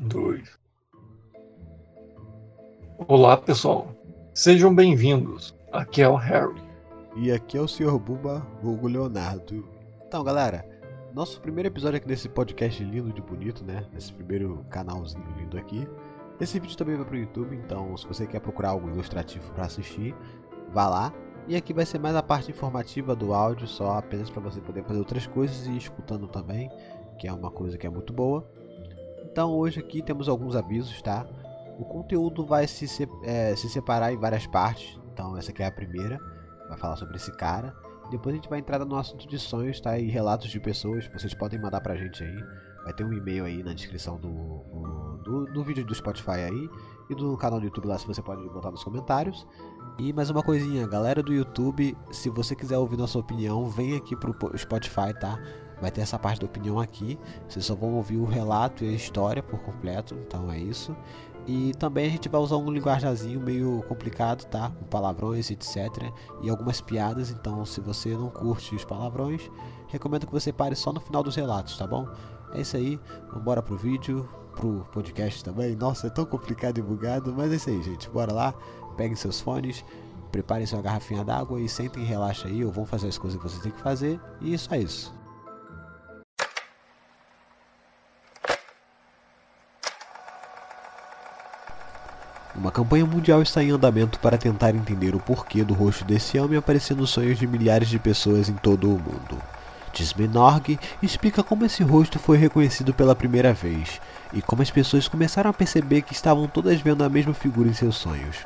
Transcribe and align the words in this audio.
dois. 0.00 0.58
Olá, 3.06 3.36
pessoal. 3.36 3.94
Sejam 4.34 4.74
bem-vindos. 4.74 5.54
Aqui 5.70 6.00
é 6.00 6.08
o 6.08 6.16
Harry. 6.16 6.62
E 7.16 7.30
aqui 7.30 7.58
é 7.58 7.60
o 7.60 7.68
Sr. 7.68 7.98
Buba, 7.98 8.46
vulgo 8.62 8.88
Leonardo. 8.88 9.68
Então, 10.06 10.24
galera, 10.24 10.64
nosso 11.12 11.40
primeiro 11.40 11.68
episódio 11.68 11.98
aqui 11.98 12.06
desse 12.06 12.28
podcast 12.28 12.82
lindo 12.82 13.12
de 13.12 13.20
bonito, 13.20 13.62
né? 13.62 13.84
Nesse 13.92 14.12
primeiro 14.12 14.64
canalzinho 14.70 15.26
lindo 15.36 15.58
aqui. 15.58 15.86
Esse 16.40 16.58
vídeo 16.58 16.78
também 16.78 16.96
vai 16.96 17.04
pro 17.04 17.18
YouTube, 17.18 17.54
então 17.56 17.94
se 17.96 18.06
você 18.06 18.26
quer 18.26 18.40
procurar 18.40 18.70
algo 18.70 18.88
ilustrativo 18.88 19.52
para 19.52 19.66
assistir, 19.66 20.14
vá 20.72 20.88
lá. 20.88 21.12
E 21.46 21.56
aqui 21.56 21.74
vai 21.74 21.84
ser 21.84 21.98
mais 21.98 22.16
a 22.16 22.22
parte 22.22 22.50
informativa 22.50 23.14
do 23.14 23.34
áudio, 23.34 23.66
só 23.66 23.98
apenas 23.98 24.30
para 24.30 24.40
você 24.40 24.60
poder 24.62 24.82
fazer 24.84 24.98
outras 24.98 25.26
coisas 25.26 25.66
e 25.66 25.72
ir 25.72 25.76
escutando 25.76 26.26
também, 26.26 26.70
que 27.18 27.28
é 27.28 27.32
uma 27.32 27.50
coisa 27.50 27.76
que 27.76 27.86
é 27.86 27.90
muito 27.90 28.14
boa. 28.14 28.48
Então 29.30 29.52
hoje 29.52 29.80
aqui 29.80 30.02
temos 30.02 30.28
alguns 30.28 30.56
avisos, 30.56 31.00
tá? 31.02 31.26
O 31.78 31.84
conteúdo 31.84 32.44
vai 32.44 32.66
se, 32.66 32.86
é, 33.22 33.54
se 33.56 33.68
separar 33.68 34.12
em 34.12 34.16
várias 34.16 34.46
partes. 34.46 34.98
Então 35.12 35.36
essa 35.36 35.50
aqui 35.50 35.62
é 35.62 35.66
a 35.66 35.72
primeira, 35.72 36.18
vai 36.68 36.76
falar 36.76 36.96
sobre 36.96 37.16
esse 37.16 37.32
cara. 37.32 37.74
Depois 38.10 38.34
a 38.34 38.36
gente 38.36 38.48
vai 38.48 38.58
entrar 38.58 38.84
no 38.84 38.96
assunto 38.96 39.26
de 39.28 39.38
sonhos, 39.38 39.80
tá? 39.80 39.96
E 39.96 40.08
relatos 40.08 40.50
de 40.50 40.58
pessoas, 40.58 41.08
vocês 41.12 41.32
podem 41.32 41.60
mandar 41.60 41.80
pra 41.80 41.94
gente 41.94 42.24
aí. 42.24 42.44
Vai 42.82 42.92
ter 42.92 43.04
um 43.04 43.12
e-mail 43.12 43.44
aí 43.44 43.62
na 43.62 43.72
descrição 43.72 44.18
do, 44.18 44.64
do, 45.22 45.46
do, 45.52 45.62
vídeo 45.62 45.84
do 45.84 45.94
Spotify 45.94 46.40
aí. 46.50 46.70
E 47.08 47.14
do 47.14 47.36
canal 47.36 47.60
do 47.60 47.66
YouTube 47.66 47.86
lá, 47.86 47.98
se 47.98 48.06
você 48.06 48.20
pode 48.20 48.42
botar 48.48 48.72
nos 48.72 48.82
comentários. 48.82 49.46
E 49.98 50.12
mais 50.12 50.28
uma 50.28 50.42
coisinha, 50.42 50.88
galera 50.88 51.22
do 51.22 51.32
YouTube, 51.32 51.96
se 52.10 52.30
você 52.30 52.56
quiser 52.56 52.78
ouvir 52.78 52.96
nossa 52.96 53.18
opinião, 53.18 53.66
vem 53.66 53.96
aqui 53.96 54.16
pro 54.16 54.34
Spotify, 54.56 55.12
tá? 55.20 55.38
Vai 55.80 55.90
ter 55.90 56.00
essa 56.00 56.18
parte 56.18 56.40
da 56.40 56.46
opinião 56.46 56.78
aqui. 56.78 57.18
Vocês 57.48 57.64
só 57.64 57.74
vão 57.74 57.94
ouvir 57.94 58.16
o 58.16 58.24
relato 58.24 58.84
e 58.84 58.88
a 58.88 58.92
história 58.92 59.42
por 59.42 59.60
completo, 59.60 60.14
então 60.26 60.50
é 60.50 60.58
isso. 60.58 60.94
E 61.46 61.72
também 61.78 62.06
a 62.06 62.10
gente 62.10 62.28
vai 62.28 62.40
usar 62.40 62.56
um 62.56 62.70
linguajazinho 62.70 63.40
meio 63.40 63.82
complicado, 63.88 64.44
tá? 64.44 64.70
Com 64.70 64.84
palavrões, 64.86 65.50
etc. 65.50 66.12
E 66.42 66.50
algumas 66.50 66.80
piadas, 66.80 67.30
então 67.30 67.64
se 67.64 67.80
você 67.80 68.10
não 68.10 68.28
curte 68.28 68.74
os 68.74 68.84
palavrões, 68.84 69.50
recomendo 69.88 70.26
que 70.26 70.32
você 70.32 70.52
pare 70.52 70.76
só 70.76 70.92
no 70.92 71.00
final 71.00 71.22
dos 71.22 71.34
relatos, 71.34 71.76
tá 71.76 71.86
bom? 71.86 72.06
É 72.52 72.60
isso 72.60 72.76
aí, 72.76 73.00
vamos 73.26 73.42
embora 73.42 73.62
pro 73.62 73.76
vídeo, 73.76 74.28
pro 74.54 74.86
podcast 74.92 75.42
também. 75.42 75.74
Nossa, 75.74 76.08
é 76.08 76.10
tão 76.10 76.24
complicado 76.24 76.78
e 76.78 76.82
bugado, 76.82 77.32
mas 77.34 77.52
é 77.52 77.56
isso 77.56 77.70
aí, 77.70 77.82
gente. 77.82 78.10
Bora 78.10 78.32
lá, 78.32 78.54
peguem 78.96 79.16
seus 79.16 79.40
fones, 79.40 79.84
preparem 80.30 80.66
sua 80.66 80.82
garrafinha 80.82 81.24
d'água 81.24 81.60
e 81.60 81.68
sentem 81.68 82.02
e 82.02 82.06
relaxa 82.06 82.48
aí, 82.48 82.64
ou 82.64 82.70
vão 82.70 82.84
fazer 82.84 83.08
as 83.08 83.18
coisas 83.18 83.40
que 83.40 83.48
vocês 83.48 83.62
têm 83.62 83.72
que 83.72 83.80
fazer. 83.80 84.20
E 84.40 84.52
isso 84.52 84.72
é 84.74 84.78
isso. 84.78 85.19
Uma 92.60 92.70
campanha 92.70 93.06
mundial 93.06 93.40
está 93.40 93.64
em 93.64 93.70
andamento 93.70 94.20
para 94.20 94.36
tentar 94.36 94.74
entender 94.74 95.14
o 95.14 95.18
porquê 95.18 95.64
do 95.64 95.72
rosto 95.72 96.04
desse 96.04 96.38
homem 96.38 96.58
aparecer 96.58 96.94
nos 96.94 97.08
sonhos 97.08 97.38
de 97.38 97.46
milhares 97.46 97.88
de 97.88 97.98
pessoas 97.98 98.50
em 98.50 98.52
todo 98.52 98.86
o 98.86 98.98
mundo. 98.98 99.38
Dismenorg 99.94 100.78
explica 101.02 101.42
como 101.42 101.64
esse 101.64 101.82
rosto 101.82 102.18
foi 102.18 102.36
reconhecido 102.36 102.92
pela 102.92 103.16
primeira 103.16 103.54
vez 103.54 103.98
e 104.30 104.42
como 104.42 104.60
as 104.60 104.70
pessoas 104.70 105.08
começaram 105.08 105.48
a 105.48 105.54
perceber 105.54 106.02
que 106.02 106.12
estavam 106.12 106.46
todas 106.46 106.78
vendo 106.82 107.02
a 107.02 107.08
mesma 107.08 107.32
figura 107.32 107.66
em 107.66 107.72
seus 107.72 107.96
sonhos. 107.96 108.36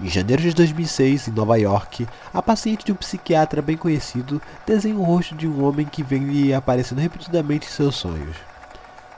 Em 0.00 0.08
janeiro 0.08 0.42
de 0.42 0.54
2006, 0.54 1.26
em 1.26 1.32
Nova 1.32 1.58
York, 1.58 2.06
a 2.32 2.40
paciente 2.40 2.84
de 2.84 2.92
um 2.92 2.96
psiquiatra 2.96 3.60
bem 3.60 3.76
conhecido 3.76 4.40
desenha 4.64 4.94
o 4.94 5.02
rosto 5.02 5.34
de 5.34 5.48
um 5.48 5.64
homem 5.64 5.86
que 5.86 6.04
vem 6.04 6.22
lhe 6.22 6.54
aparecendo 6.54 7.00
repetidamente 7.00 7.66
em 7.66 7.70
seus 7.70 7.96
sonhos. 7.96 8.36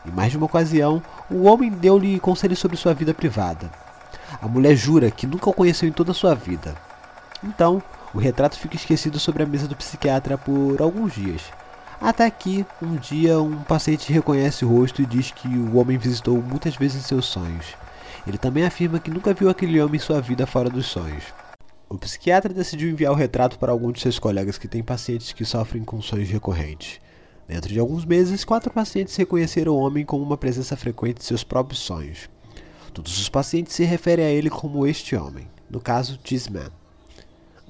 Em 0.07 0.11
mais 0.11 0.31
de 0.31 0.39
uma 0.39 0.47
ocasião, 0.47 1.03
o 1.31 1.43
homem 1.43 1.71
deu-lhe 1.71 2.19
conselhos 2.19 2.59
sobre 2.59 2.79
sua 2.79 2.95
vida 2.95 3.13
privada. 3.13 3.71
A 4.41 4.49
mulher 4.49 4.75
jura 4.75 5.11
que 5.11 5.27
nunca 5.27 5.51
o 5.51 5.53
conheceu 5.53 5.89
em 5.89 5.93
toda 5.93 6.13
a 6.13 6.15
sua 6.15 6.35
vida. 6.35 6.75
Então, 7.43 7.83
o 8.15 8.19
retrato 8.19 8.59
fica 8.59 8.77
esquecido 8.77 9.19
sobre 9.19 9.43
a 9.43 9.47
mesa 9.47 9.69
do 9.69 9.77
psiquiatra 9.77 10.39
por 10.39 10.81
alguns 10.81 11.15
dias. 11.15 11.43
Até 12.01 12.31
que, 12.31 12.65
um 12.83 12.97
dia, 12.97 13.39
um 13.41 13.63
paciente 13.63 14.13
reconhece 14.13 14.65
o 14.65 14.69
rosto 14.69 15.01
e 15.01 15.07
diz 15.07 15.31
que 15.31 15.49
o 15.49 15.77
homem 15.77 15.97
visitou 15.97 16.41
muitas 16.43 16.77
vezes 16.77 17.03
em 17.03 17.07
seus 17.07 17.27
sonhos. 17.27 17.75
Ele 18.27 18.39
também 18.39 18.65
afirma 18.65 18.99
que 18.99 19.11
nunca 19.11 19.33
viu 19.33 19.49
aquele 19.49 19.81
homem 19.81 19.97
em 19.97 20.01
sua 20.01 20.21
vida 20.21 20.47
fora 20.47 20.69
dos 20.69 20.87
sonhos. 20.87 21.25
O 21.89 21.97
psiquiatra 21.97 22.53
decidiu 22.53 22.91
enviar 22.91 23.13
o 23.13 23.17
retrato 23.17 23.59
para 23.59 23.71
alguns 23.71 23.95
de 23.95 24.01
seus 24.01 24.19
colegas 24.19 24.59
que 24.59 24.67
têm 24.67 24.83
pacientes 24.83 25.33
que 25.33 25.45
sofrem 25.45 25.85
com 25.85 26.03
sonhos 26.03 26.29
recorrentes. 26.29 27.01
Dentro 27.47 27.73
de 27.73 27.79
alguns 27.79 28.05
meses, 28.05 28.45
quatro 28.45 28.73
pacientes 28.73 29.15
reconheceram 29.15 29.73
o 29.73 29.79
homem 29.79 30.05
como 30.05 30.25
uma 30.25 30.37
presença 30.37 30.77
frequente 30.77 31.21
em 31.21 31.25
seus 31.25 31.45
próprios 31.45 31.79
sonhos. 31.79 32.29
Todos 32.97 33.21
os 33.21 33.29
pacientes 33.29 33.75
se 33.75 33.85
referem 33.85 34.25
a 34.25 34.31
ele 34.31 34.49
como 34.49 34.87
este 34.87 35.15
homem, 35.15 35.47
no 35.69 35.79
caso, 35.79 36.17
this 36.17 36.49
man. 36.49 36.71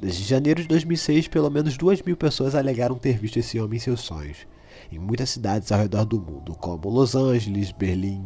Desde 0.00 0.22
janeiro 0.22 0.62
de 0.62 0.68
2006, 0.68 1.26
pelo 1.26 1.50
menos 1.50 1.76
duas 1.76 2.00
mil 2.00 2.16
pessoas 2.16 2.54
alegaram 2.54 2.94
ter 2.94 3.18
visto 3.18 3.36
esse 3.36 3.58
homem 3.58 3.76
em 3.76 3.80
seus 3.80 4.02
sonhos, 4.02 4.46
em 4.88 5.00
muitas 5.00 5.30
cidades 5.30 5.72
ao 5.72 5.80
redor 5.80 6.04
do 6.04 6.20
mundo, 6.20 6.54
como 6.54 6.88
Los 6.88 7.16
Angeles, 7.16 7.72
Berlim, 7.72 8.24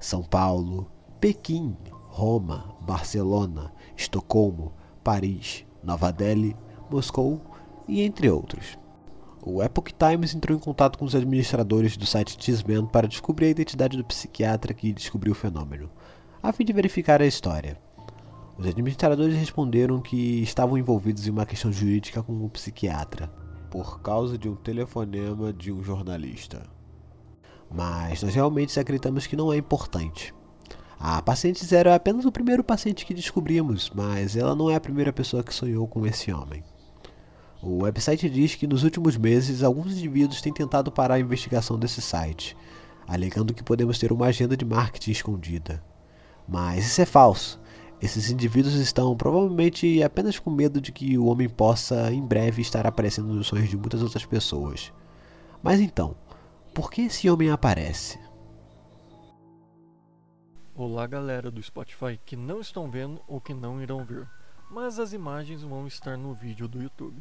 São 0.00 0.22
Paulo, 0.22 0.90
Pequim, 1.20 1.76
Roma, 2.08 2.74
Barcelona, 2.80 3.70
Estocolmo, 3.94 4.72
Paris, 5.04 5.66
Nova 5.82 6.10
Delhi, 6.10 6.56
Moscou 6.90 7.42
e 7.86 8.00
entre 8.00 8.30
outros. 8.30 8.78
O 9.42 9.62
Epoch 9.62 9.92
Times 9.92 10.34
entrou 10.34 10.56
em 10.56 10.60
contato 10.60 10.98
com 10.98 11.04
os 11.04 11.14
administradores 11.14 11.94
do 11.98 12.06
site 12.06 12.38
Tisman 12.38 12.86
para 12.86 13.06
descobrir 13.06 13.48
a 13.48 13.50
identidade 13.50 13.98
do 13.98 14.04
psiquiatra 14.04 14.72
que 14.72 14.94
descobriu 14.94 15.32
o 15.32 15.36
fenômeno 15.36 15.90
a 16.42 16.52
fim 16.52 16.64
de 16.64 16.72
verificar 16.72 17.20
a 17.20 17.26
história. 17.26 17.78
Os 18.56 18.66
administradores 18.66 19.36
responderam 19.36 20.00
que 20.00 20.42
estavam 20.42 20.76
envolvidos 20.76 21.26
em 21.26 21.30
uma 21.30 21.46
questão 21.46 21.72
jurídica 21.72 22.22
com 22.22 22.44
o 22.44 22.50
psiquiatra, 22.50 23.28
por 23.70 24.00
causa 24.00 24.36
de 24.36 24.48
um 24.48 24.56
telefonema 24.56 25.52
de 25.52 25.70
um 25.70 25.82
jornalista. 25.82 26.62
Mas 27.70 28.22
nós 28.22 28.34
realmente 28.34 28.78
acreditamos 28.80 29.26
que 29.26 29.36
não 29.36 29.52
é 29.52 29.56
importante. 29.56 30.34
A 30.98 31.22
paciente 31.22 31.64
zero 31.64 31.90
é 31.90 31.94
apenas 31.94 32.24
o 32.24 32.32
primeiro 32.32 32.64
paciente 32.64 33.06
que 33.06 33.14
descobrimos, 33.14 33.90
mas 33.94 34.36
ela 34.36 34.54
não 34.54 34.68
é 34.68 34.74
a 34.74 34.80
primeira 34.80 35.12
pessoa 35.12 35.44
que 35.44 35.54
sonhou 35.54 35.86
com 35.86 36.04
esse 36.04 36.32
homem. 36.32 36.64
O 37.62 37.82
website 37.82 38.28
diz 38.28 38.54
que 38.54 38.66
nos 38.66 38.82
últimos 38.82 39.16
meses 39.16 39.62
alguns 39.62 39.92
indivíduos 39.92 40.40
têm 40.40 40.52
tentado 40.52 40.90
parar 40.90 41.14
a 41.14 41.20
investigação 41.20 41.78
desse 41.78 42.00
site, 42.00 42.56
alegando 43.06 43.54
que 43.54 43.62
podemos 43.62 43.98
ter 43.98 44.12
uma 44.12 44.26
agenda 44.26 44.56
de 44.56 44.64
marketing 44.64 45.10
escondida. 45.12 45.82
Mas 46.48 46.86
isso 46.86 47.02
é 47.02 47.04
falso. 47.04 47.60
Esses 48.00 48.30
indivíduos 48.30 48.74
estão 48.74 49.14
provavelmente 49.16 50.02
apenas 50.02 50.38
com 50.38 50.50
medo 50.50 50.80
de 50.80 50.92
que 50.92 51.18
o 51.18 51.26
homem 51.26 51.48
possa 51.48 52.10
em 52.12 52.24
breve 52.24 52.62
estar 52.62 52.86
aparecendo 52.86 53.34
nos 53.34 53.48
sonhos 53.48 53.68
de 53.68 53.76
muitas 53.76 54.02
outras 54.02 54.24
pessoas. 54.24 54.92
Mas 55.62 55.80
então, 55.80 56.16
por 56.72 56.90
que 56.90 57.02
esse 57.02 57.28
homem 57.28 57.50
aparece? 57.50 58.18
Olá, 60.74 61.06
galera 61.08 61.50
do 61.50 61.60
Spotify 61.60 62.18
que 62.24 62.36
não 62.36 62.60
estão 62.60 62.88
vendo 62.88 63.20
ou 63.26 63.40
que 63.40 63.52
não 63.52 63.82
irão 63.82 64.04
ver, 64.04 64.28
mas 64.70 65.00
as 65.00 65.12
imagens 65.12 65.62
vão 65.62 65.88
estar 65.88 66.16
no 66.16 66.32
vídeo 66.32 66.68
do 66.68 66.80
YouTube. 66.80 67.20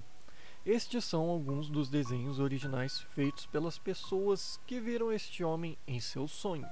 Estes 0.63 1.05
são 1.05 1.27
alguns 1.27 1.69
dos 1.69 1.89
desenhos 1.89 2.39
originais 2.39 2.99
feitos 3.15 3.47
pelas 3.47 3.79
pessoas 3.79 4.59
que 4.67 4.79
viram 4.79 5.11
este 5.11 5.43
homem 5.43 5.75
em 5.87 5.99
seus 5.99 6.31
sonhos. 6.31 6.67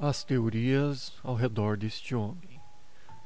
As 0.00 0.22
teorias 0.22 1.12
ao 1.24 1.34
redor 1.34 1.76
deste 1.76 2.14
homem. 2.14 2.60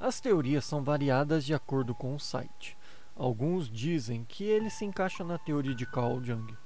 As 0.01 0.23
teorias 0.23 0.65
são 0.65 0.83
variadas 0.83 1.45
de 1.45 1.53
acordo 1.53 1.95
com 1.95 2.15
o 2.15 2.19
site. 2.19 2.79
Alguns 3.15 3.69
dizem 3.69 4.25
que 4.25 4.45
ele 4.45 4.71
se 4.71 4.87
encaixa 4.87 5.23
na 5.23 5.37
teoria 5.37 5.75
de 5.75 5.85
Carl 5.85 6.25
Jung, 6.25 6.57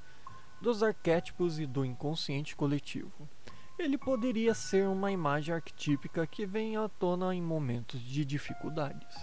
dos 0.63 0.81
arquétipos 0.81 1.59
e 1.59 1.67
do 1.67 1.85
inconsciente 1.85 2.55
coletivo. 2.55 3.29
Ele 3.77 3.99
poderia 3.99 4.55
ser 4.55 4.87
uma 4.87 5.11
imagem 5.11 5.53
arquetípica 5.53 6.25
que 6.25 6.47
vem 6.47 6.77
à 6.77 6.89
tona 6.89 7.35
em 7.35 7.43
momentos 7.43 8.01
de 8.01 8.25
dificuldades. 8.25 9.17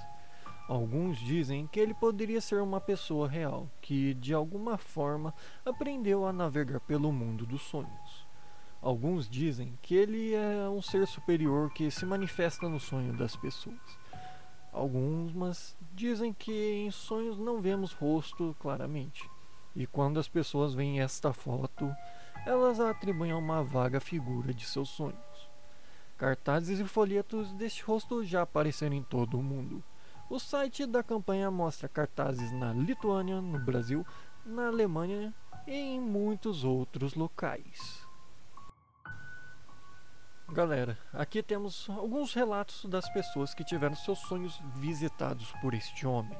Alguns 0.67 1.17
dizem 1.17 1.65
que 1.65 1.79
ele 1.79 1.93
poderia 1.93 2.41
ser 2.41 2.61
uma 2.61 2.81
pessoa 2.81 3.25
real 3.25 3.69
que, 3.79 4.13
de 4.15 4.33
alguma 4.33 4.77
forma, 4.77 5.33
aprendeu 5.65 6.27
a 6.27 6.33
navegar 6.33 6.81
pelo 6.81 7.09
mundo 7.09 7.45
dos 7.45 7.61
sonhos. 7.61 8.22
Alguns 8.83 9.29
dizem 9.29 9.79
que 9.81 9.95
ele 9.95 10.33
é 10.33 10.67
um 10.67 10.81
ser 10.81 11.07
superior 11.07 11.71
que 11.71 11.89
se 11.89 12.05
manifesta 12.05 12.67
no 12.67 12.81
sonho 12.81 13.13
das 13.13 13.33
pessoas. 13.33 13.79
Alguns 14.73 15.73
dizem 15.93 16.33
que 16.33 16.51
em 16.51 16.91
sonhos 16.91 17.39
não 17.39 17.61
vemos 17.61 17.93
rosto 17.93 18.53
claramente, 18.59 19.29
e 19.73 19.87
quando 19.87 20.19
as 20.19 20.27
pessoas 20.27 20.73
veem 20.73 20.99
esta 20.99 21.31
foto, 21.31 21.89
elas 22.45 22.81
a 22.81 22.89
atribuem 22.89 23.31
a 23.31 23.37
uma 23.37 23.63
vaga 23.63 24.01
figura 24.01 24.53
de 24.53 24.65
seus 24.65 24.89
sonhos. 24.89 25.49
Cartazes 26.17 26.81
e 26.81 26.83
folhetos 26.83 27.53
deste 27.53 27.83
rosto 27.83 28.21
já 28.25 28.41
apareceram 28.41 28.97
em 28.97 29.03
todo 29.03 29.39
o 29.39 29.43
mundo. 29.43 29.81
O 30.29 30.37
site 30.39 30.85
da 30.85 31.01
campanha 31.01 31.49
mostra 31.49 31.87
cartazes 31.87 32.51
na 32.51 32.73
Lituânia, 32.73 33.39
no 33.39 33.59
Brasil, 33.59 34.05
na 34.45 34.67
Alemanha 34.67 35.33
e 35.65 35.71
em 35.71 36.01
muitos 36.01 36.65
outros 36.65 37.15
locais. 37.15 38.02
Galera, 40.53 40.95
aqui 41.11 41.41
temos 41.41 41.87
alguns 41.89 42.35
relatos 42.35 42.85
das 42.85 43.11
pessoas 43.11 43.55
que 43.55 43.63
tiveram 43.63 43.95
seus 43.95 44.19
sonhos 44.19 44.61
visitados 44.75 45.51
por 45.59 45.73
este 45.73 46.05
homem. 46.05 46.37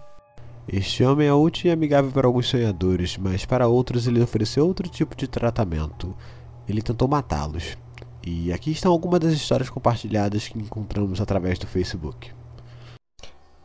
Este 0.67 1.03
homem 1.03 1.27
é 1.27 1.33
útil 1.33 1.71
e 1.71 1.73
amigável 1.73 2.11
para 2.11 2.27
alguns 2.27 2.47
sonhadores, 2.47 3.17
mas 3.17 3.43
para 3.43 3.67
outros 3.67 4.05
ele 4.05 4.21
ofereceu 4.21 4.67
outro 4.67 4.87
tipo 4.87 5.15
de 5.15 5.27
tratamento. 5.27 6.15
Ele 6.69 6.83
tentou 6.83 7.07
matá-los. 7.07 7.75
E 8.23 8.53
aqui 8.53 8.71
estão 8.71 8.91
algumas 8.91 9.19
das 9.19 9.33
histórias 9.33 9.71
compartilhadas 9.71 10.47
que 10.47 10.59
encontramos 10.59 11.19
através 11.19 11.57
do 11.57 11.65
Facebook. 11.65 12.31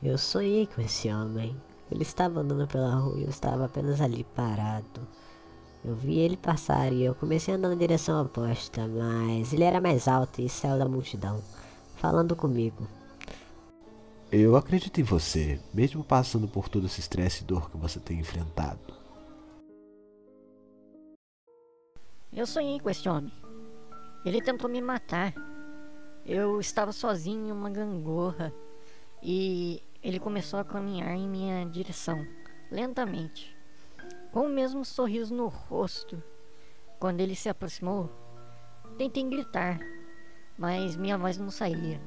Eu 0.02 0.16
sonhei 0.16 0.66
com 0.66 0.80
esse 0.80 1.12
homem. 1.12 1.54
Ele 1.92 2.02
estava 2.02 2.40
andando 2.40 2.66
pela 2.66 2.94
rua 2.94 3.18
e 3.18 3.24
eu 3.24 3.28
estava 3.28 3.66
apenas 3.66 4.00
ali 4.00 4.24
parado. 4.34 5.06
Eu 5.84 5.94
vi 5.94 6.19
ele 6.19 6.36
passar 6.36 6.92
e 6.92 7.04
eu 7.04 7.14
comecei 7.14 7.54
a 7.54 7.56
andar 7.56 7.69
na 7.69 7.75
direção 7.75 8.20
oposta, 8.20 8.86
mas 8.88 9.52
ele 9.52 9.64
era 9.64 9.80
mais 9.80 10.08
alto 10.08 10.40
e 10.40 10.48
saiu 10.48 10.78
da 10.78 10.88
multidão, 10.88 11.42
falando 11.96 12.34
comigo. 12.34 12.86
Eu 14.30 14.56
acredito 14.56 15.00
em 15.00 15.04
você, 15.04 15.58
mesmo 15.72 16.04
passando 16.04 16.46
por 16.46 16.69
todo 16.69 16.86
esse 16.86 17.00
estresse 17.00 17.42
e 17.42 17.46
dor 17.46 17.70
que 17.70 17.78
você 17.78 17.98
tem 17.98 18.19
enfrentado. 18.19 18.92
Eu 22.31 22.46
sonhei 22.46 22.78
com 22.78 22.90
esse 22.90 23.08
homem. 23.08 23.32
Ele 24.24 24.42
tentou 24.42 24.69
me 24.69 24.82
matar. 24.82 25.32
Eu 26.26 26.60
estava 26.60 26.92
sozinho 26.92 27.46
em 27.46 27.52
uma 27.52 27.70
gangorra 27.70 28.52
e 29.22 29.82
ele 30.02 30.20
começou 30.20 30.60
a 30.60 30.64
caminhar 30.64 31.14
em 31.14 31.26
minha 31.26 31.64
direção, 31.64 32.24
lentamente, 32.70 33.56
com 34.32 34.40
o 34.40 34.48
mesmo 34.48 34.84
sorriso 34.84 35.34
no 35.34 35.48
rosto. 35.48 36.22
Quando 36.98 37.20
ele 37.20 37.34
se 37.34 37.48
aproximou, 37.48 38.10
tentei 38.96 39.22
gritar, 39.28 39.78
mas 40.58 40.96
minha 40.96 41.16
voz 41.16 41.38
não 41.38 41.50
saía. 41.50 42.00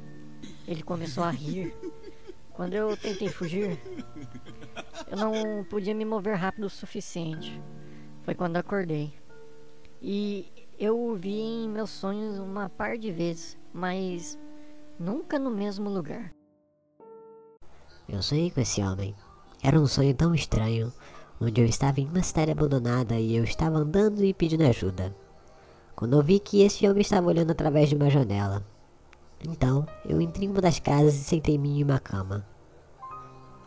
Ele 0.68 0.84
começou 0.84 1.24
a 1.24 1.30
rir. 1.30 1.76
Quando 2.54 2.74
eu 2.74 2.96
tentei 2.98 3.30
fugir, 3.30 3.80
eu 5.10 5.18
não 5.18 5.64
podia 5.64 5.96
me 5.96 6.06
mover 6.06 6.36
rápido 6.36 6.66
o 6.66 6.70
suficiente. 6.70 7.62
Foi 8.24 8.36
quando 8.36 8.58
acordei. 8.58 9.14
E 10.02 10.52
eu 10.78 11.00
o 11.00 11.16
vi 11.16 11.40
em 11.40 11.70
meus 11.70 11.90
sonhos 11.90 12.38
uma 12.40 12.70
par 12.70 12.98
de 12.98 13.12
vezes, 13.12 13.58
mas 13.74 14.38
nunca 15.00 15.40
no 15.40 15.50
mesmo 15.50 15.90
lugar. 15.90 16.34
Eu 18.08 18.22
sonhei 18.22 18.52
com 18.52 18.60
esse 18.60 18.82
homem. 18.82 19.16
Era 19.64 19.80
um 19.80 19.88
sonho 19.88 20.14
tão 20.14 20.36
estranho, 20.36 20.92
onde 21.42 21.60
eu 21.60 21.66
estava 21.66 22.00
em 22.00 22.08
uma 22.08 22.22
cidade 22.22 22.52
abandonada 22.52 23.20
e 23.20 23.36
eu 23.36 23.44
estava 23.44 23.80
andando 23.80 24.24
e 24.24 24.34
pedindo 24.34 24.64
ajuda. 24.64 25.16
Quando 25.96 26.16
eu 26.16 26.22
vi 26.22 26.40
que 26.40 26.62
esse 26.62 26.88
homem 26.88 27.02
estava 27.02 27.28
olhando 27.28 27.52
através 27.52 27.90
de 27.90 27.96
uma 27.96 28.10
janela. 28.10 28.64
Então, 29.48 29.88
eu 30.06 30.22
entrei 30.22 30.48
em 30.48 30.52
uma 30.52 30.62
das 30.62 30.80
casas 30.80 31.16
e 31.16 31.24
sentei 31.24 31.58
me 31.58 31.80
em 31.80 31.84
uma 31.84 32.00
cama. 32.00 32.46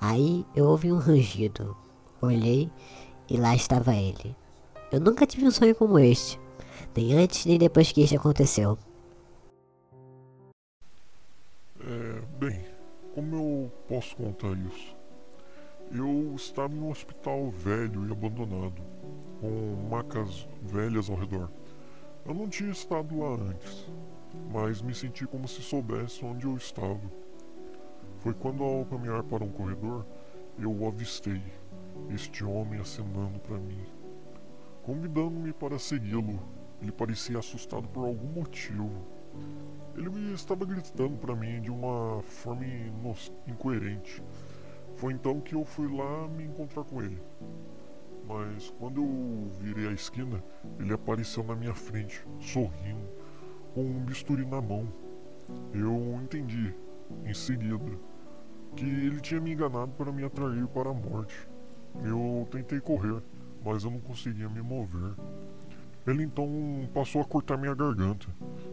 Aí 0.00 0.46
eu 0.54 0.66
ouvi 0.66 0.92
um 0.92 0.98
rangido. 0.98 1.76
Olhei 2.22 2.70
e 3.28 3.36
lá 3.36 3.54
estava 3.54 3.94
ele. 3.94 4.36
Eu 4.92 5.00
nunca 5.00 5.26
tive 5.26 5.46
um 5.46 5.50
sonho 5.50 5.74
como 5.74 5.98
este, 5.98 6.38
nem 6.96 7.14
antes 7.14 7.44
nem 7.46 7.58
depois 7.58 7.90
que 7.90 8.02
este 8.02 8.16
aconteceu. 8.16 8.78
É, 11.80 12.22
bem, 12.38 12.64
como 13.14 13.36
eu 13.36 13.72
posso 13.88 14.16
contar 14.16 14.56
isso? 14.56 14.93
Eu 15.96 16.34
estava 16.34 16.74
em 16.74 16.80
um 16.80 16.90
hospital 16.90 17.50
velho 17.50 18.04
e 18.08 18.10
abandonado, 18.10 18.82
com 19.40 19.88
macas 19.88 20.48
velhas 20.60 21.08
ao 21.08 21.14
redor. 21.14 21.48
Eu 22.26 22.34
não 22.34 22.48
tinha 22.48 22.72
estado 22.72 23.16
lá 23.16 23.28
antes, 23.28 23.86
mas 24.50 24.82
me 24.82 24.92
senti 24.92 25.24
como 25.24 25.46
se 25.46 25.62
soubesse 25.62 26.24
onde 26.24 26.46
eu 26.46 26.56
estava. 26.56 27.00
Foi 28.18 28.34
quando, 28.34 28.64
ao 28.64 28.84
caminhar 28.86 29.22
para 29.22 29.44
um 29.44 29.52
corredor, 29.52 30.04
eu 30.58 30.76
o 30.76 30.88
avistei, 30.88 31.40
este 32.10 32.42
homem 32.42 32.80
acenando 32.80 33.38
para 33.38 33.58
mim, 33.58 33.86
convidando-me 34.82 35.52
para 35.52 35.78
segui-lo. 35.78 36.40
Ele 36.82 36.90
parecia 36.90 37.38
assustado 37.38 37.86
por 37.86 38.04
algum 38.04 38.40
motivo. 38.40 38.90
Ele 39.94 40.32
estava 40.32 40.64
gritando 40.64 41.16
para 41.18 41.36
mim 41.36 41.60
de 41.60 41.70
uma 41.70 42.20
forma 42.24 42.66
incoerente. 43.46 44.20
Foi 44.96 45.12
então 45.12 45.40
que 45.40 45.54
eu 45.54 45.64
fui 45.64 45.88
lá 45.94 46.28
me 46.28 46.44
encontrar 46.44 46.84
com 46.84 47.02
ele. 47.02 47.20
Mas 48.26 48.72
quando 48.78 49.02
eu 49.02 49.50
virei 49.60 49.88
a 49.88 49.92
esquina, 49.92 50.42
ele 50.78 50.92
apareceu 50.92 51.44
na 51.44 51.54
minha 51.54 51.74
frente, 51.74 52.24
sorrindo, 52.40 53.08
com 53.74 53.82
um 53.82 54.04
bisturi 54.04 54.46
na 54.46 54.62
mão. 54.62 54.88
Eu 55.74 56.18
entendi, 56.22 56.74
em 57.24 57.34
seguida, 57.34 57.98
que 58.76 58.84
ele 58.84 59.20
tinha 59.20 59.40
me 59.40 59.52
enganado 59.52 59.92
para 59.92 60.10
me 60.10 60.24
atrair 60.24 60.66
para 60.68 60.90
a 60.90 60.94
morte. 60.94 61.48
Eu 62.02 62.48
tentei 62.50 62.80
correr, 62.80 63.22
mas 63.64 63.84
eu 63.84 63.90
não 63.90 64.00
conseguia 64.00 64.48
me 64.48 64.62
mover. 64.62 65.14
Ele 66.06 66.22
então 66.22 66.48
passou 66.92 67.20
a 67.20 67.24
cortar 67.24 67.56
minha 67.56 67.74
garganta, 67.74 68.26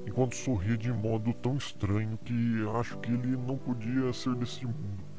enquanto 0.05 0.35
sorria 0.35 0.77
de 0.77 0.91
modo 0.91 1.33
tão 1.33 1.55
estranho 1.55 2.17
que 2.17 2.33
acho 2.77 2.97
que 2.99 3.11
ele 3.11 3.37
não 3.37 3.57
podia 3.57 4.11
ser 4.13 4.35
desse 4.35 4.65
mundo. 4.65 5.10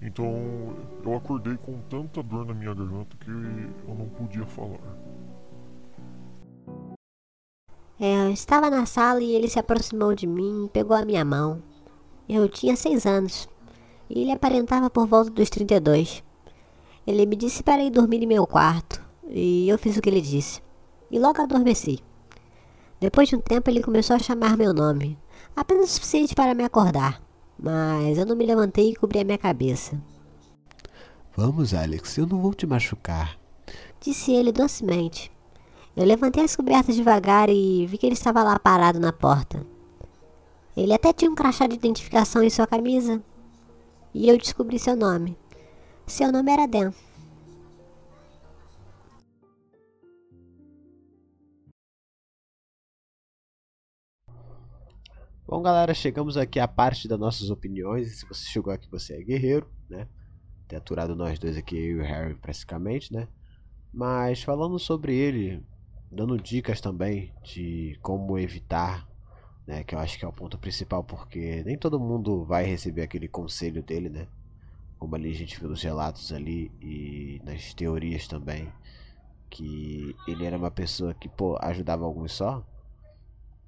Então 0.00 0.76
eu 1.04 1.16
acordei 1.16 1.56
com 1.56 1.80
tanta 1.88 2.22
dor 2.22 2.46
na 2.46 2.54
minha 2.54 2.72
garganta 2.74 3.16
que 3.16 3.30
eu 3.30 3.94
não 3.94 4.08
podia 4.08 4.46
falar. 4.46 4.78
É, 8.00 8.26
eu 8.26 8.30
estava 8.30 8.70
na 8.70 8.86
sala 8.86 9.20
e 9.20 9.32
ele 9.32 9.48
se 9.48 9.58
aproximou 9.58 10.14
de 10.14 10.26
mim 10.26 10.66
e 10.66 10.68
pegou 10.68 10.96
a 10.96 11.04
minha 11.04 11.24
mão. 11.24 11.60
Eu 12.28 12.48
tinha 12.48 12.76
seis 12.76 13.06
anos 13.06 13.48
e 14.08 14.22
ele 14.22 14.30
aparentava 14.30 14.88
por 14.88 15.06
volta 15.06 15.30
dos 15.30 15.50
32. 15.50 16.22
Ele 17.06 17.26
me 17.26 17.34
disse 17.34 17.62
para 17.62 17.82
ir 17.82 17.90
dormir 17.90 18.22
em 18.22 18.26
meu 18.26 18.46
quarto 18.46 19.02
e 19.26 19.68
eu 19.68 19.76
fiz 19.78 19.96
o 19.96 20.00
que 20.00 20.08
ele 20.08 20.20
disse 20.20 20.62
e 21.10 21.18
logo 21.18 21.42
adormeci. 21.42 21.98
Depois 23.00 23.28
de 23.28 23.36
um 23.36 23.40
tempo 23.40 23.70
ele 23.70 23.82
começou 23.82 24.14
a 24.14 24.18
chamar 24.18 24.56
meu 24.56 24.72
nome, 24.72 25.18
apenas 25.56 25.90
o 25.90 25.92
suficiente 25.94 26.34
para 26.34 26.54
me 26.54 26.64
acordar, 26.64 27.20
mas 27.58 28.16
eu 28.16 28.24
não 28.24 28.36
me 28.36 28.46
levantei 28.46 28.90
e 28.90 28.96
cobri 28.96 29.18
a 29.18 29.24
minha 29.24 29.38
cabeça. 29.38 30.00
Vamos, 31.36 31.74
Alex, 31.74 32.16
eu 32.18 32.26
não 32.26 32.40
vou 32.40 32.54
te 32.54 32.66
machucar, 32.66 33.38
disse 34.00 34.32
ele 34.32 34.52
docemente. 34.52 35.30
Eu 35.96 36.04
levantei 36.04 36.44
as 36.44 36.54
cobertas 36.54 36.94
devagar 36.94 37.48
e 37.48 37.84
vi 37.86 37.98
que 37.98 38.06
ele 38.06 38.14
estava 38.14 38.42
lá 38.44 38.58
parado 38.58 39.00
na 39.00 39.12
porta. 39.12 39.66
Ele 40.76 40.92
até 40.92 41.12
tinha 41.12 41.28
um 41.28 41.34
crachá 41.34 41.66
de 41.66 41.74
identificação 41.74 42.40
em 42.40 42.50
sua 42.50 42.68
camisa. 42.68 43.20
E 44.14 44.28
eu 44.28 44.38
descobri 44.38 44.78
seu 44.78 44.94
nome. 44.94 45.36
Seu 46.06 46.30
nome 46.30 46.52
era 46.52 46.68
Dan. 46.68 46.92
Bom, 55.50 55.62
galera, 55.62 55.94
chegamos 55.94 56.36
aqui 56.36 56.60
à 56.60 56.68
parte 56.68 57.08
das 57.08 57.18
nossas 57.18 57.48
opiniões. 57.48 58.18
Se 58.18 58.26
você 58.28 58.44
chegou 58.44 58.70
aqui, 58.70 58.86
você 58.90 59.14
é 59.14 59.24
guerreiro, 59.24 59.66
né? 59.88 60.06
Tem 60.68 60.76
aturado 60.76 61.16
nós 61.16 61.38
dois 61.38 61.56
aqui, 61.56 61.74
eu 61.74 61.96
e 61.96 62.00
o 62.00 62.02
Harry, 62.02 62.34
praticamente, 62.34 63.10
né? 63.10 63.26
Mas 63.90 64.42
falando 64.42 64.78
sobre 64.78 65.16
ele, 65.16 65.66
dando 66.12 66.36
dicas 66.36 66.82
também 66.82 67.32
de 67.42 67.98
como 68.02 68.38
evitar, 68.38 69.08
né? 69.66 69.82
Que 69.84 69.94
eu 69.94 69.98
acho 69.98 70.18
que 70.18 70.24
é 70.26 70.28
o 70.28 70.32
ponto 70.34 70.58
principal, 70.58 71.02
porque 71.02 71.64
nem 71.64 71.78
todo 71.78 71.98
mundo 71.98 72.44
vai 72.44 72.66
receber 72.66 73.00
aquele 73.00 73.26
conselho 73.26 73.82
dele, 73.82 74.10
né? 74.10 74.28
Como 74.98 75.16
ali 75.16 75.30
a 75.30 75.34
gente 75.34 75.58
viu 75.58 75.70
nos 75.70 75.82
relatos 75.82 76.30
ali 76.30 76.70
e 76.82 77.40
nas 77.42 77.72
teorias 77.72 78.28
também, 78.28 78.70
que 79.48 80.14
ele 80.28 80.44
era 80.44 80.58
uma 80.58 80.70
pessoa 80.70 81.14
que, 81.14 81.26
pô, 81.26 81.56
ajudava 81.62 82.04
alguns 82.04 82.32
só 82.32 82.62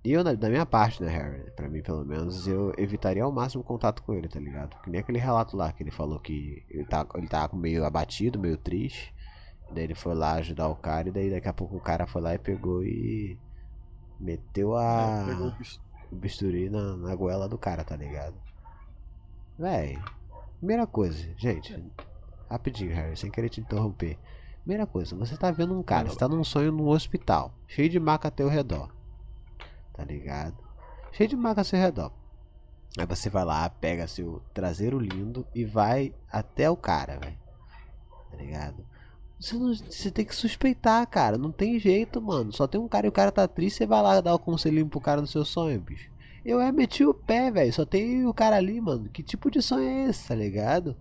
eu, 0.03 0.25
da 0.25 0.49
minha 0.49 0.65
parte, 0.65 1.03
né, 1.03 1.11
Harry? 1.11 1.51
Pra 1.51 1.69
mim, 1.69 1.83
pelo 1.83 2.05
menos, 2.07 2.47
eu 2.47 2.73
evitaria 2.79 3.23
ao 3.23 3.31
máximo 3.31 3.63
contato 3.63 4.03
com 4.03 4.15
ele, 4.15 4.29
tá 4.29 4.41
ligado? 4.41 4.75
Que 4.83 4.89
nem 4.89 5.01
aquele 5.01 5.19
relato 5.19 5.57
lá 5.57 5.71
que 5.73 5.83
ele 5.83 5.91
falou 5.91 6.19
que 6.19 6.65
ele, 6.71 6.87
tá, 6.87 7.07
ele 7.15 7.29
tava 7.29 7.55
meio 7.55 7.85
abatido, 7.85 8.39
meio 8.39 8.57
triste. 8.57 9.15
Daí 9.71 9.85
ele 9.85 9.95
foi 9.95 10.15
lá 10.15 10.33
ajudar 10.35 10.69
o 10.69 10.75
cara, 10.75 11.09
e 11.09 11.13
daí 11.13 11.31
daqui 11.31 11.49
a 11.49 11.53
pouco 11.53 11.77
o 11.77 11.81
cara 11.81 12.07
foi 12.07 12.23
lá 12.23 12.35
e 12.35 12.39
pegou 12.39 12.83
e. 12.83 13.39
Meteu 14.19 14.75
a. 14.75 15.23
É, 15.23 15.27
pegou 15.27 15.53
o 16.11 16.17
bisturi 16.17 16.71
na, 16.71 16.97
na 16.97 17.15
goela 17.15 17.47
do 17.47 17.59
cara, 17.59 17.85
tá 17.85 17.95
ligado? 17.95 18.35
Véi. 19.59 19.99
Primeira 20.59 20.87
coisa, 20.87 21.29
gente. 21.37 21.79
Rapidinho, 22.49 22.95
Harry, 22.95 23.17
sem 23.17 23.31
querer 23.31 23.51
te 23.51 23.61
interromper. 23.61 24.19
Primeira 24.63 24.87
coisa, 24.87 25.15
você 25.15 25.37
tá 25.37 25.51
vendo 25.51 25.79
um 25.79 25.83
cara, 25.83 26.09
você 26.09 26.19
tá 26.19 26.29
num 26.29 26.45
sonho 26.45 26.73
num 26.73 26.89
hospital, 26.89 27.55
cheio 27.67 27.89
de 27.89 28.01
maca 28.01 28.29
até 28.29 28.45
o 28.45 28.49
redor 28.49 29.00
tá 29.93 30.05
ligado? 30.05 30.57
Cheio 31.13 31.29
de 31.29 31.37
maca 31.37 31.61
ao 31.61 31.65
seu 31.65 31.79
redor. 31.79 32.13
Aí 32.99 33.07
você 33.07 33.31
vai 33.31 33.45
lá, 33.45 33.69
pega 33.69 34.07
seu 34.07 34.43
traseiro 34.53 34.99
lindo 34.99 35.47
e 35.55 35.65
vai 35.65 36.13
até 36.31 36.69
o 36.69 36.77
cara, 36.77 37.19
velho. 37.19 37.39
Tá 38.31 38.37
ligado? 38.37 38.85
Você, 39.39 39.57
não, 39.57 39.75
você 39.75 40.11
tem 40.11 40.25
que 40.25 40.35
suspeitar, 40.35 41.07
cara. 41.07 41.39
Não 41.39 41.51
tem 41.51 41.79
jeito, 41.79 42.21
mano. 42.21 42.53
Só 42.53 42.67
tem 42.67 42.81
um 42.81 42.89
cara 42.89 43.07
e 43.07 43.09
o 43.09 43.13
cara 43.13 43.33
tá 43.33 43.47
triste, 43.49 43.79
você 43.79 43.87
vai 43.87 44.03
lá 44.03 44.21
dar 44.21 44.35
o 44.35 44.39
conselhinho 44.39 44.89
pro 44.89 45.01
cara 45.01 45.21
no 45.21 45.27
seu 45.27 45.45
sonho, 45.45 45.81
bicho. 45.81 46.11
Eu 46.45 46.61
é 46.61 46.73
meti 46.73 47.05
o 47.05 47.15
pé, 47.15 47.51
velho. 47.51 47.73
Só 47.73 47.85
tem 47.85 48.27
o 48.27 48.35
cara 48.35 48.57
ali, 48.57 48.81
mano. 48.81 49.09
Que 49.09 49.23
tipo 49.23 49.51
de 49.51 49.63
sonho 49.63 49.89
é 49.89 50.11
esse, 50.11 50.29
tá 50.29 50.35
ligado? 50.35 50.97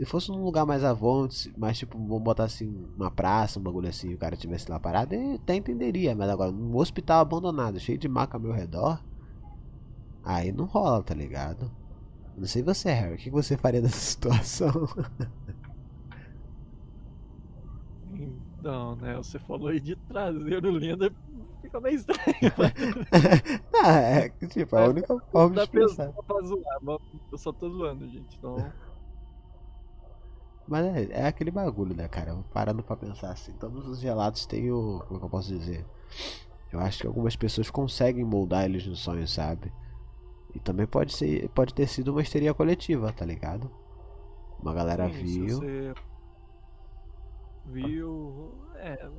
Se 0.00 0.06
fosse 0.06 0.30
num 0.30 0.42
lugar 0.42 0.64
mais 0.64 0.82
avante, 0.82 1.52
mais 1.58 1.76
tipo, 1.76 1.98
vamos 1.98 2.22
botar 2.22 2.44
assim, 2.44 2.88
uma 2.96 3.10
praça, 3.10 3.60
um 3.60 3.62
bagulho 3.62 3.86
assim, 3.86 4.14
o 4.14 4.16
cara 4.16 4.34
tivesse 4.34 4.70
lá 4.70 4.80
parado, 4.80 5.14
eu 5.14 5.34
até 5.34 5.54
entenderia. 5.54 6.16
Mas 6.16 6.30
agora, 6.30 6.50
num 6.50 6.74
hospital 6.74 7.20
abandonado, 7.20 7.78
cheio 7.78 7.98
de 7.98 8.08
maca 8.08 8.38
ao 8.38 8.42
meu 8.42 8.50
redor, 8.50 8.98
aí 10.24 10.52
não 10.52 10.64
rola, 10.64 11.02
tá 11.02 11.12
ligado? 11.12 11.70
Não 12.34 12.46
sei 12.46 12.62
você, 12.62 12.90
Harry, 12.90 13.16
o 13.16 13.18
que 13.18 13.28
você 13.28 13.58
faria 13.58 13.82
nessa 13.82 13.98
situação? 13.98 14.88
Então, 18.58 18.96
né? 18.96 19.16
Você 19.18 19.38
falou 19.38 19.68
aí 19.68 19.80
de 19.80 19.96
traseiro 20.08 20.70
lindo, 20.70 21.14
fica 21.60 21.78
meio 21.78 21.96
estranho. 21.96 22.24
não, 23.70 23.84
é 24.00 24.30
tipo, 24.48 24.76
a 24.76 24.88
única 24.88 25.14
forma 25.30 25.56
de 25.56 25.60
expressar. 25.60 26.10
Pra 26.26 26.40
zoar, 26.40 26.98
eu 27.30 27.36
só 27.36 27.52
tô 27.52 27.68
zoando, 27.68 28.08
gente. 28.08 28.34
Então. 28.38 28.56
Mas 30.70 30.86
é, 30.86 31.22
é, 31.22 31.26
aquele 31.26 31.50
bagulho, 31.50 31.96
né, 31.96 32.06
cara? 32.06 32.32
Parando 32.54 32.80
pra 32.80 32.96
pensar 32.96 33.32
assim, 33.32 33.52
todos 33.54 33.88
os 33.88 33.98
gelados 33.98 34.46
têm 34.46 34.70
o. 34.70 35.00
Como 35.00 35.16
é 35.16 35.18
que 35.18 35.24
eu 35.24 35.30
posso 35.30 35.48
dizer? 35.48 35.84
Eu 36.72 36.78
acho 36.78 37.00
que 37.00 37.08
algumas 37.08 37.34
pessoas 37.34 37.68
conseguem 37.68 38.24
moldar 38.24 38.66
eles 38.66 38.86
no 38.86 38.94
sonho, 38.94 39.26
sabe? 39.26 39.72
E 40.54 40.60
também 40.60 40.86
pode 40.86 41.12
ser. 41.12 41.48
Pode 41.48 41.74
ter 41.74 41.88
sido 41.88 42.12
uma 42.12 42.22
histeria 42.22 42.54
coletiva, 42.54 43.12
tá 43.12 43.24
ligado? 43.24 43.68
Uma 44.60 44.72
galera 44.72 45.08
Sim, 45.08 45.24
viu. 45.24 45.58
Você 45.58 45.94
viu. 47.64 48.54
É. 48.76 49.10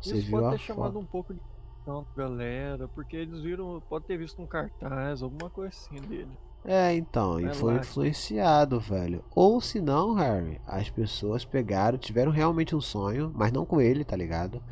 Você 0.00 0.16
isso 0.16 0.26
viu 0.26 0.40
pode 0.40 0.56
ter 0.56 0.58
foto. 0.58 0.66
chamado 0.66 0.98
um 0.98 1.04
pouco 1.04 1.34
de 1.34 1.40
atenção 1.82 2.06
galera, 2.16 2.88
porque 2.88 3.14
eles 3.14 3.42
viram. 3.42 3.78
Pode 3.90 4.06
ter 4.06 4.16
visto 4.16 4.40
um 4.40 4.46
cartaz, 4.46 5.20
alguma 5.20 5.50
coisa 5.50 5.68
assim 5.68 6.00
dele. 6.00 6.32
É, 6.64 6.94
então, 6.94 7.38
e 7.38 7.54
foi 7.54 7.76
influenciado, 7.76 8.80
velho. 8.80 9.22
Ou 9.30 9.60
se 9.60 9.80
não, 9.80 10.14
Harry, 10.14 10.58
as 10.66 10.88
pessoas 10.88 11.44
pegaram, 11.44 11.98
tiveram 11.98 12.32
realmente 12.32 12.74
um 12.74 12.80
sonho, 12.80 13.30
mas 13.34 13.52
não 13.52 13.66
com 13.66 13.80
ele, 13.80 14.02
tá 14.02 14.16
ligado? 14.16 14.62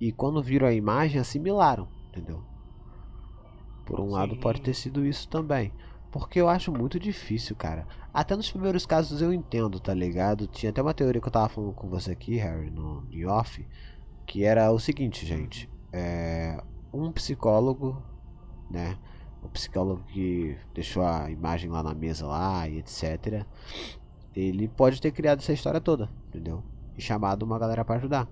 E 0.00 0.10
quando 0.10 0.42
viram 0.42 0.66
a 0.66 0.72
imagem, 0.72 1.20
assimilaram, 1.20 1.88
entendeu? 2.08 2.42
Por 3.86 4.00
um 4.00 4.06
Sim. 4.06 4.12
lado, 4.12 4.36
pode 4.36 4.60
ter 4.60 4.74
sido 4.74 5.06
isso 5.06 5.28
também. 5.28 5.72
Porque 6.10 6.40
eu 6.40 6.48
acho 6.48 6.72
muito 6.72 6.98
difícil, 6.98 7.54
cara. 7.54 7.86
Até 8.12 8.34
nos 8.34 8.50
primeiros 8.50 8.84
casos 8.84 9.22
eu 9.22 9.32
entendo, 9.32 9.78
tá 9.78 9.94
ligado? 9.94 10.48
Tinha 10.48 10.70
até 10.70 10.82
uma 10.82 10.94
teoria 10.94 11.20
que 11.20 11.28
eu 11.28 11.32
tava 11.32 11.48
falando 11.48 11.72
com 11.74 11.88
você 11.88 12.12
aqui, 12.12 12.36
Harry, 12.36 12.70
no 12.70 13.06
em 13.12 13.26
off, 13.26 13.64
que 14.26 14.44
era 14.44 14.72
o 14.72 14.78
seguinte, 14.78 15.24
gente. 15.24 15.70
É, 15.92 16.60
um 16.92 17.12
psicólogo, 17.12 18.02
né? 18.70 18.98
O 19.48 19.50
psicólogo 19.50 20.02
que 20.08 20.56
deixou 20.74 21.02
a 21.02 21.30
imagem 21.30 21.70
lá 21.70 21.82
na 21.82 21.94
mesa 21.94 22.26
lá 22.26 22.68
e 22.68 22.78
etc. 22.78 23.44
Ele 24.36 24.68
pode 24.68 25.00
ter 25.00 25.10
criado 25.10 25.38
essa 25.38 25.52
história 25.52 25.80
toda, 25.80 26.10
entendeu? 26.28 26.62
E 26.96 27.00
chamado 27.00 27.42
uma 27.44 27.58
galera 27.58 27.84
para 27.84 27.96
ajudar. 27.96 28.28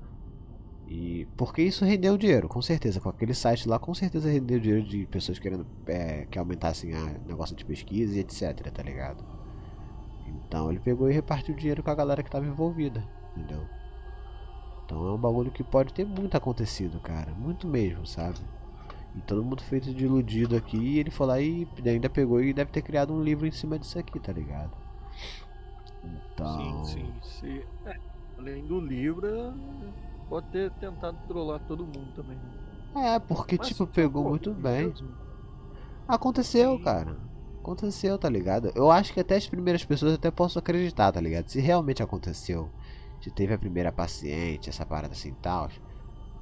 E 0.87 1.27
porque 1.37 1.63
isso 1.63 1.85
rendeu 1.85 2.17
dinheiro, 2.17 2.49
com 2.49 2.61
certeza. 2.61 3.01
Com 3.01 3.09
aquele 3.09 3.35
site 3.35 3.69
lá, 3.69 3.79
com 3.79 3.95
certeza 3.95 4.31
rendeu 4.31 4.61
dinheiro 4.61 4.87
de 4.87 5.07
pessoas 5.07 5.39
querendo 5.39 5.67
é, 5.87 6.27
que 6.31 6.39
aumentassem 6.39 6.95
a 6.95 7.19
negócio 7.27 7.57
de 7.57 7.65
pesquisa 7.65 8.17
e 8.17 8.21
etc, 8.21 8.71
tá 8.71 8.83
ligado? 8.83 9.25
Então 10.29 10.71
ele 10.71 10.79
pegou 10.79 11.11
e 11.11 11.15
repartiu 11.15 11.55
dinheiro 11.55 11.83
com 11.83 11.91
a 11.91 11.95
galera 11.95 12.23
que 12.23 12.29
estava 12.29 12.47
envolvida, 12.47 13.03
entendeu? 13.35 13.67
Então 14.85 15.09
é 15.09 15.13
um 15.13 15.19
bagulho 15.19 15.51
que 15.51 15.65
pode 15.65 15.93
ter 15.93 16.05
muito 16.05 16.37
acontecido, 16.37 17.01
cara. 17.01 17.33
Muito 17.33 17.67
mesmo, 17.67 18.07
sabe? 18.07 18.39
E 19.17 19.23
todo 19.23 19.43
mundo 19.45 19.63
feito 19.63 19.93
de 19.95 20.05
iludido 20.05 20.57
aqui. 20.57 20.77
E 20.77 20.99
ele 20.99 21.11
foi 21.11 21.27
lá 21.27 21.41
e 21.41 21.67
ainda 21.87 22.09
pegou 22.11 22.41
e 22.41 22.53
deve 22.53 22.71
ter 22.71 22.83
criado 22.83 23.13
um 23.15 23.23
livro 23.23 23.47
em 23.47 23.51
cima 23.51 23.79
disso 23.79 23.99
aqui, 23.99 24.21
tá 24.21 24.33
ligado? 24.33 24.77
Então. 26.05 26.85
Sim, 26.93 27.21
sim. 27.23 27.63
É, 27.85 27.93
além 28.39 28.67
do 28.67 28.81
livro, 28.81 29.27
pode 30.29 30.47
ter 30.49 30.71
tentado 30.73 31.19
trollar 31.27 31.61
todo 31.61 31.87
mundo 31.87 32.13
também. 32.15 32.39
Né? 32.39 32.53
É, 32.97 33.19
porque 33.21 33.57
Mas, 33.59 33.69
tipo, 33.69 33.87
pegou 33.87 34.23
pô, 34.23 34.31
muito 34.31 34.55
bem. 34.55 34.89
Mesmo. 34.89 35.17
Aconteceu, 36.09 36.79
Sim. 36.79 36.85
cara. 36.85 37.17
Aconteceu, 37.63 38.19
tá 38.19 38.29
ligado? 38.29 38.73
Eu 38.77 38.91
acho 38.91 39.13
que 39.13 39.21
até 39.21 39.37
as 39.37 39.47
primeiras 39.49 39.85
pessoas 39.85 40.15
até 40.15 40.31
posso 40.31 40.59
acreditar, 40.59 41.11
tá 41.13 41.21
ligado? 41.21 41.49
Se 41.49 41.61
realmente 41.61 42.03
aconteceu, 42.03 42.73
se 43.21 43.31
teve 43.31 43.55
a 43.55 43.59
primeira 43.59 43.91
paciente, 43.93 44.69
essa 44.71 44.87
parada 44.87 45.15
assim 45.15 45.35
tal, 45.35 45.69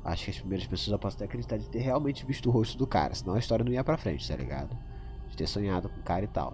acho 0.05 0.25
que 0.25 0.31
as 0.31 0.39
primeiras 0.39 0.67
pessoas 0.67 0.93
eu 0.93 0.99
posso 0.99 1.17
até 1.17 1.25
acreditar 1.25 1.57
de 1.57 1.69
ter 1.69 1.81
realmente 1.81 2.25
visto 2.27 2.49
o 2.49 2.53
rosto 2.53 2.77
do 2.79 2.87
cara, 2.87 3.15
senão 3.15 3.35
a 3.35 3.39
história 3.39 3.65
não 3.65 3.73
ia 3.73 3.83
pra 3.83 3.97
frente, 3.97 4.29
tá 4.29 4.37
ligado? 4.37 4.77
De 5.29 5.37
ter 5.37 5.47
sonhado 5.47 5.89
com 5.89 5.99
o 5.99 6.03
cara 6.03 6.25
e 6.25 6.29
tal. 6.29 6.53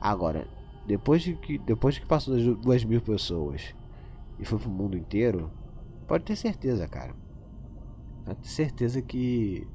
Agora, 0.00 0.46
depois 0.84 1.22
de 1.22 1.34
que, 1.34 1.58
depois 1.58 1.94
de 1.94 2.00
que 2.00 2.06
passou 2.06 2.34
das 2.34 2.44
duas 2.58 2.84
mil 2.84 3.00
pessoas 3.00 3.74
e 4.38 4.44
foi 4.44 4.58
pro 4.58 4.70
mundo 4.70 4.96
inteiro, 4.96 5.50
Pode 6.08 6.24
ter 6.24 6.36
certeza, 6.36 6.88
cara. 6.88 7.14
Pode 8.24 8.38
ter 8.38 8.48
certeza 8.48 9.02
que 9.02 9.68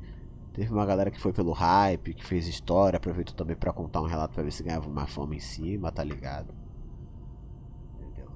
teve 0.52 0.74
uma 0.74 0.84
galera 0.84 1.12
que 1.12 1.20
foi 1.20 1.32
pelo 1.32 1.52
hype, 1.52 2.16
que 2.16 2.25
fez 2.25 2.48
história, 2.48 2.98
aproveitou 2.98 3.36
também 3.36 3.56
para 3.56 3.72
contar 3.72 4.02
um 4.02 4.08
relato 4.08 4.34
para 4.34 4.44
ver 4.44 4.52
se 4.52 4.63
ganhava 4.63 4.90
uma 4.90 5.06
fama 5.06 5.36
em 5.36 5.40
cima, 5.40 5.92
tá 5.92 6.04
ligado? 6.04 6.52
Entendeu? 8.02 8.32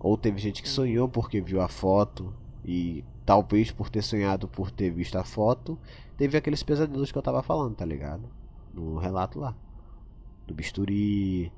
Ou 0.00 0.18
teve 0.18 0.38
gente 0.38 0.60
que 0.60 0.68
sonhou 0.68 1.08
porque 1.08 1.40
viu 1.40 1.60
a 1.60 1.68
foto 1.68 2.34
e 2.64 3.04
talvez 3.30 3.70
por 3.70 3.88
ter 3.88 4.02
sonhado 4.02 4.48
por 4.48 4.72
ter 4.72 4.90
visto 4.90 5.16
a 5.16 5.22
foto, 5.22 5.78
teve 6.16 6.36
aqueles 6.36 6.64
pesadelos 6.64 7.12
que 7.12 7.16
eu 7.16 7.22
tava 7.22 7.44
falando, 7.44 7.76
tá 7.76 7.84
ligado? 7.84 8.28
No 8.74 8.98
relato 8.98 9.38
lá. 9.38 9.54
Do 10.48 10.52
bisturi, 10.52 11.52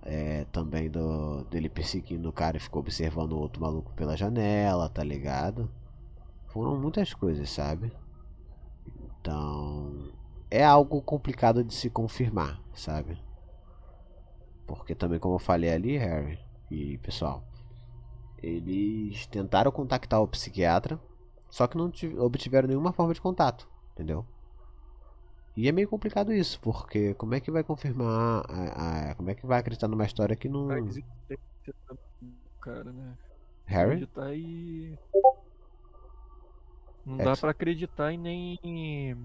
é, 0.00 0.46
também 0.46 0.90
do, 0.90 1.44
dele 1.44 1.68
perseguindo 1.68 2.30
o 2.30 2.32
cara 2.32 2.56
e 2.56 2.60
ficou 2.60 2.80
observando 2.80 3.32
o 3.32 3.38
outro 3.38 3.60
maluco 3.60 3.92
pela 3.92 4.16
janela, 4.16 4.88
tá 4.88 5.04
ligado? 5.04 5.70
Foram 6.46 6.80
muitas 6.80 7.12
coisas, 7.12 7.50
sabe? 7.50 7.92
Então. 9.20 10.08
É 10.50 10.64
algo 10.64 11.02
complicado 11.02 11.62
de 11.62 11.74
se 11.74 11.90
confirmar, 11.90 12.62
sabe? 12.72 13.18
Porque 14.66 14.94
também, 14.94 15.18
como 15.18 15.34
eu 15.34 15.38
falei 15.38 15.70
ali, 15.70 15.98
Harry 15.98 16.38
e 16.70 16.96
pessoal, 16.96 17.44
eles 18.42 19.26
tentaram 19.26 19.70
contactar 19.70 20.22
o 20.22 20.26
psiquiatra, 20.26 20.98
só 21.50 21.66
que 21.66 21.76
não 21.76 21.92
obtiveram 22.18 22.68
nenhuma 22.68 22.92
forma 22.92 23.12
de 23.12 23.20
contato, 23.20 23.68
entendeu? 23.92 24.24
E 25.56 25.68
é 25.68 25.72
meio 25.72 25.88
complicado 25.88 26.32
isso, 26.32 26.60
porque 26.60 27.12
como 27.14 27.34
é 27.34 27.40
que 27.40 27.50
vai 27.50 27.64
confirmar, 27.64 28.44
a, 28.48 29.10
a, 29.10 29.14
como 29.16 29.30
é 29.30 29.34
que 29.34 29.44
vai 29.44 29.58
acreditar 29.58 29.88
numa 29.88 30.04
história 30.06 30.36
que 30.36 30.48
não. 30.48 30.68
Cara, 32.60 32.92
né? 32.92 33.18
Harry? 33.66 34.04
Acreditar 34.04 34.34
e. 34.34 34.98
Não 37.04 37.20
é 37.20 37.24
dá 37.24 37.34
que... 37.34 37.40
pra 37.40 37.50
acreditar 37.50 38.12
e 38.12 38.16
nem. 38.16 39.18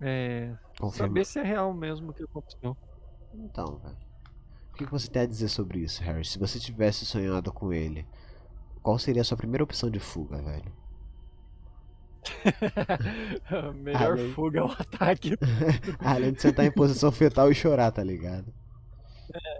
É. 0.00 0.56
Saber 0.92 1.26
se 1.26 1.40
é 1.40 1.42
real 1.42 1.74
mesmo 1.74 2.10
o 2.10 2.14
que 2.14 2.22
aconteceu. 2.22 2.76
Então, 3.34 3.76
velho. 3.78 3.96
O 4.72 4.76
que 4.76 4.84
você 4.84 5.10
tem 5.10 5.22
a 5.22 5.26
dizer 5.26 5.48
sobre 5.48 5.80
isso, 5.80 6.02
Harry? 6.04 6.24
Se 6.24 6.38
você 6.38 6.60
tivesse 6.60 7.04
sonhado 7.04 7.52
com 7.52 7.72
ele, 7.72 8.06
qual 8.80 8.96
seria 8.98 9.22
a 9.22 9.24
sua 9.24 9.36
primeira 9.36 9.64
opção 9.64 9.90
de 9.90 9.98
fuga, 9.98 10.40
velho? 10.40 10.72
melhor 13.74 14.12
Além... 14.12 14.32
fuga 14.32 14.60
é 14.60 14.62
o 14.62 14.70
ataque. 14.70 15.36
Além 16.00 16.32
de 16.32 16.40
você 16.40 16.48
estar 16.48 16.64
em 16.64 16.70
posição 16.70 17.10
fetal 17.12 17.50
e 17.50 17.54
chorar, 17.54 17.90
tá 17.90 18.02
ligado? 18.02 18.52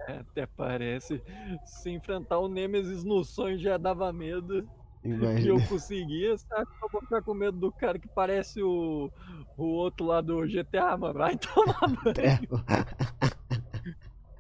É, 0.09 0.13
até 0.13 0.47
parece. 0.47 1.23
Se 1.65 1.91
enfrentar 1.91 2.39
o 2.39 2.49
Nemesis 2.49 3.05
no 3.05 3.25
sonho 3.25 3.59
já 3.59 3.77
dava 3.77 4.13
medo. 4.13 4.69
Imagina. 5.05 5.41
E 5.41 5.49
eu 5.49 5.61
conseguia, 5.69 6.37
sabe? 6.39 6.67
Eu 6.83 6.89
vou 6.91 7.01
ficar 7.03 7.23
com 7.23 7.35
medo 7.35 7.57
do 7.57 7.71
cara 7.71 7.99
que 7.99 8.09
parece 8.09 8.63
o, 8.63 9.11
o 9.57 9.65
outro 9.65 10.07
lá 10.07 10.21
do 10.21 10.47
GTA, 10.47 10.97
mano. 10.97 11.19
Vai 11.19 11.37
tomar 11.37 11.81
banho. 12.03 12.65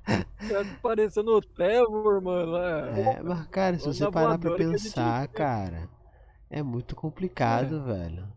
Tá 0.05 0.79
parecendo 0.83 1.37
o 1.37 1.41
Trevor, 1.41 2.23
mano. 2.23 2.57
É, 2.57 3.23
mas 3.23 3.47
cara, 3.49 3.79
se 3.79 3.87
você 3.87 4.11
parar 4.11 4.39
pra 4.39 4.57
pensar, 4.57 5.23
gente... 5.23 5.33
cara 5.33 5.98
é 6.51 6.63
muito 6.63 6.97
complicado, 6.97 7.77
é. 7.77 7.81
velho. 7.81 8.33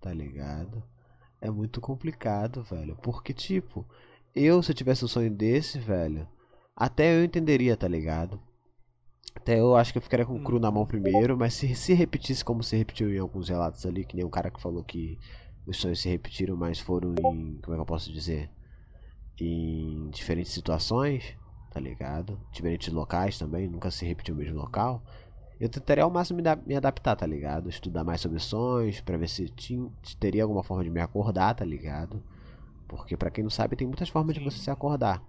Tá 0.00 0.12
ligado? 0.12 0.82
É 1.40 1.50
muito 1.50 1.80
complicado, 1.80 2.62
velho. 2.62 2.96
Porque, 3.02 3.32
tipo, 3.32 3.86
eu, 4.34 4.62
se 4.62 4.72
eu 4.72 4.76
tivesse 4.76 5.04
um 5.04 5.08
sonho 5.08 5.30
desse, 5.30 5.78
velho, 5.78 6.26
até 6.76 7.18
eu 7.18 7.24
entenderia, 7.24 7.76
tá 7.76 7.86
ligado? 7.86 8.40
Até 9.34 9.60
eu 9.60 9.76
acho 9.76 9.92
que 9.92 9.98
eu 9.98 10.02
ficaria 10.02 10.24
com 10.24 10.36
o 10.36 10.42
cru 10.42 10.58
na 10.58 10.70
mão 10.70 10.86
primeiro, 10.86 11.36
mas 11.36 11.54
se 11.54 11.74
se 11.74 11.92
repetisse 11.92 12.44
como 12.44 12.62
se 12.62 12.76
repetiu 12.76 13.12
em 13.12 13.18
alguns 13.18 13.48
relatos 13.48 13.84
ali, 13.84 14.04
que 14.04 14.16
nem 14.16 14.24
o 14.24 14.30
cara 14.30 14.50
que 14.50 14.60
falou 14.60 14.82
que 14.82 15.18
os 15.66 15.76
sonhos 15.76 16.00
se 16.00 16.08
repetiram, 16.08 16.56
mas 16.56 16.78
foram 16.78 17.12
em. 17.12 17.58
Como 17.60 17.74
é 17.74 17.76
que 17.76 17.80
eu 17.80 17.86
posso 17.86 18.12
dizer? 18.12 18.50
Em 19.40 20.08
diferentes 20.10 20.52
situações, 20.52 21.36
tá 21.72 21.80
ligado? 21.80 22.40
Diferentes 22.52 22.92
locais 22.92 23.38
também, 23.38 23.68
nunca 23.68 23.90
se 23.90 24.04
repetiu 24.04 24.34
o 24.34 24.38
mesmo 24.38 24.56
local. 24.56 25.02
Eu 25.60 25.68
tentaria 25.68 26.04
ao 26.04 26.10
máximo 26.10 26.40
me, 26.66 26.74
adaptar, 26.76 27.16
tá 27.16 27.26
ligado? 27.26 27.68
Estudar 27.68 28.04
mais 28.04 28.20
sobre 28.20 28.38
sonhos, 28.40 29.00
pra 29.00 29.16
ver 29.16 29.28
se 29.28 29.48
tinha, 29.48 29.88
teria 30.18 30.42
alguma 30.42 30.62
forma 30.62 30.82
de 30.82 30.90
me 30.90 31.00
acordar, 31.00 31.54
tá 31.54 31.64
ligado? 31.64 32.22
Porque 32.88 33.16
para 33.16 33.30
quem 33.30 33.44
não 33.44 33.50
sabe, 33.50 33.76
tem 33.76 33.86
muitas 33.86 34.08
formas 34.08 34.34
de 34.34 34.42
você 34.42 34.58
se 34.58 34.70
acordar. 34.70 35.22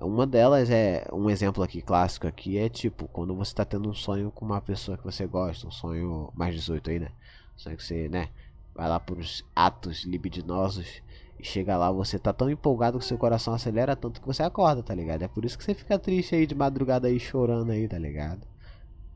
Uma 0.00 0.26
delas 0.26 0.68
é 0.70 1.06
um 1.12 1.30
exemplo 1.30 1.62
aqui 1.62 1.80
clássico 1.80 2.26
aqui 2.26 2.58
é 2.58 2.68
tipo 2.68 3.08
quando 3.08 3.34
você 3.34 3.54
tá 3.54 3.64
tendo 3.64 3.88
um 3.88 3.94
sonho 3.94 4.30
com 4.30 4.44
uma 4.44 4.60
pessoa 4.60 4.98
que 4.98 5.04
você 5.04 5.26
gosta, 5.26 5.66
um 5.66 5.70
sonho 5.70 6.30
mais 6.34 6.54
18 6.54 6.90
aí, 6.90 6.98
né? 6.98 7.08
Um 7.56 7.58
sonho 7.58 7.76
que 7.78 7.82
você, 7.84 8.08
né, 8.08 8.28
vai 8.74 8.88
lá 8.88 9.00
pros 9.00 9.42
atos 9.54 10.04
libidinosos 10.04 11.02
e 11.38 11.44
chega 11.44 11.76
lá, 11.78 11.90
você 11.90 12.18
tá 12.18 12.32
tão 12.32 12.50
empolgado 12.50 12.98
que 12.98 13.04
seu 13.06 13.16
coração 13.16 13.54
acelera 13.54 13.96
tanto 13.96 14.20
que 14.20 14.26
você 14.26 14.42
acorda, 14.42 14.82
tá 14.82 14.94
ligado? 14.94 15.22
É 15.22 15.28
por 15.28 15.44
isso 15.44 15.56
que 15.56 15.64
você 15.64 15.74
fica 15.74 15.98
triste 15.98 16.34
aí 16.34 16.46
de 16.46 16.54
madrugada 16.54 17.08
aí 17.08 17.18
chorando 17.18 17.70
aí, 17.70 17.88
tá 17.88 17.98
ligado? 17.98 18.46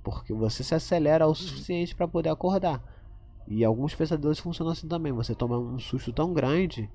Porque 0.02 0.33
você 0.33 0.62
se 0.62 0.75
acelera 0.75 1.26
o 1.26 1.35
suficiente 1.35 1.95
para 1.95 2.09
poder 2.09 2.30
acordar. 2.30 2.83
E 3.47 3.64
alguns 3.64 3.95
pesadelos 3.95 4.38
funcionam 4.38 4.73
assim 4.73 4.88
também. 4.88 5.12
Você 5.12 5.35
toma 5.35 5.59
um 5.59 5.78
susto 5.78 6.12
tão 6.12 6.33
grande 6.33 6.90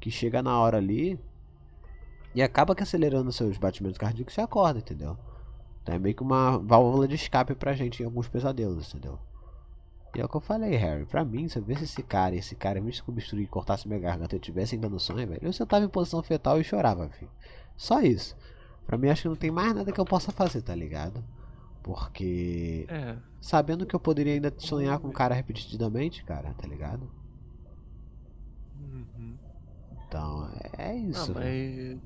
que 0.00 0.10
chega 0.10 0.42
na 0.42 0.58
hora 0.58 0.76
ali 0.76 1.18
e 2.34 2.42
acaba 2.42 2.74
que 2.74 2.82
acelerando 2.82 3.32
seus 3.32 3.56
batimentos 3.56 3.98
cardíacos 3.98 4.32
e 4.32 4.34
você 4.34 4.40
acorda, 4.42 4.78
entendeu? 4.78 5.16
Então 5.82 5.94
é 5.94 5.98
meio 5.98 6.14
que 6.14 6.22
uma 6.22 6.58
válvula 6.58 7.08
de 7.08 7.14
escape 7.14 7.54
pra 7.54 7.72
gente 7.72 8.02
em 8.02 8.04
alguns 8.04 8.28
pesadelos, 8.28 8.88
entendeu? 8.88 9.18
E 10.14 10.20
é 10.20 10.24
o 10.24 10.28
que 10.28 10.36
eu 10.36 10.40
falei, 10.40 10.76
Harry. 10.76 11.04
Pra 11.04 11.24
mim, 11.24 11.48
se 11.48 11.58
eu 11.58 11.62
visse 11.62 11.84
esse 11.84 12.02
cara 12.02 12.34
e 12.34 12.38
esse 12.38 12.54
cara 12.54 12.80
me 12.80 12.92
obstruir 13.06 13.44
e 13.44 13.46
cortasse 13.46 13.86
minha 13.86 14.00
garganta 14.00 14.34
e 14.34 14.36
eu 14.36 14.40
tivesse 14.40 14.74
ainda 14.74 14.88
no 14.88 14.98
sonho, 14.98 15.26
velho, 15.28 15.40
eu 15.42 15.52
sentava 15.52 15.84
em 15.84 15.88
posição 15.88 16.22
fetal 16.22 16.60
e 16.60 16.64
chorava, 16.64 17.08
filho. 17.10 17.30
Só 17.76 18.00
isso. 18.00 18.36
Pra 18.86 18.96
mim, 18.96 19.08
acho 19.08 19.22
que 19.22 19.28
não 19.28 19.36
tem 19.36 19.50
mais 19.50 19.74
nada 19.74 19.92
que 19.92 20.00
eu 20.00 20.04
possa 20.04 20.32
fazer, 20.32 20.62
tá 20.62 20.74
ligado? 20.74 21.22
Porque. 21.86 22.84
É. 22.90 23.16
Sabendo 23.40 23.86
que 23.86 23.94
eu 23.94 24.00
poderia 24.00 24.34
ainda 24.34 24.52
sonhar 24.58 24.98
com 24.98 25.06
o 25.08 25.12
cara 25.12 25.32
repetidamente, 25.32 26.24
cara, 26.24 26.52
tá 26.54 26.66
ligado? 26.66 27.08
Uhum. 28.74 29.38
Então, 30.08 30.50
é 30.76 30.96
isso. 30.96 31.30
Ah, 31.30 31.40
velho. 31.40 32.02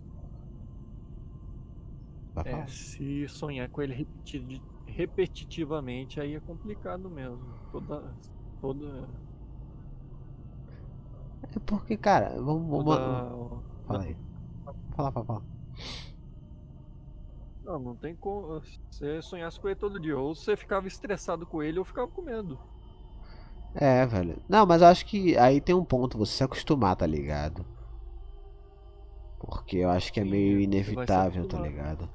mas 2.34 2.46
é, 2.46 2.66
se 2.68 3.28
sonhar 3.28 3.68
com 3.70 3.80
ele 3.82 3.94
repeti- 3.94 4.62
repetitivamente, 4.86 6.20
aí 6.20 6.34
é 6.34 6.40
complicado 6.40 7.08
mesmo. 7.08 7.54
Toda. 7.72 8.14
Toda. 8.60 9.08
É 11.42 11.58
porque, 11.60 11.96
cara, 11.96 12.30
vamos. 12.40 12.68
vamos 12.68 12.84
toda 12.84 13.62
Fala 13.86 14.02
aí. 14.04 14.16
Fala, 14.94 15.10
fala, 15.10 15.24
fala. 15.26 15.42
Não, 17.70 17.78
não 17.78 17.94
tem 17.94 18.16
como. 18.16 18.60
Você 18.90 19.22
sonhasse 19.22 19.60
com 19.60 19.68
ele 19.68 19.76
todo 19.76 20.00
dia. 20.00 20.18
Ou 20.18 20.34
você 20.34 20.56
ficava 20.56 20.88
estressado 20.88 21.46
com 21.46 21.62
ele 21.62 21.78
ou 21.78 21.84
ficava 21.84 22.08
com 22.08 22.22
medo. 22.22 22.58
É, 23.74 24.04
velho. 24.04 24.42
Não, 24.48 24.66
mas 24.66 24.82
eu 24.82 24.88
acho 24.88 25.06
que 25.06 25.36
aí 25.38 25.60
tem 25.60 25.74
um 25.74 25.84
ponto, 25.84 26.18
você 26.18 26.32
se 26.32 26.42
acostumar, 26.42 26.96
tá 26.96 27.06
ligado? 27.06 27.64
Porque 29.38 29.78
eu 29.78 29.88
acho 29.88 30.12
que 30.12 30.18
é 30.18 30.24
meio 30.24 30.58
inevitável, 30.58 31.46
tá 31.46 31.60
ligado? 31.60 32.08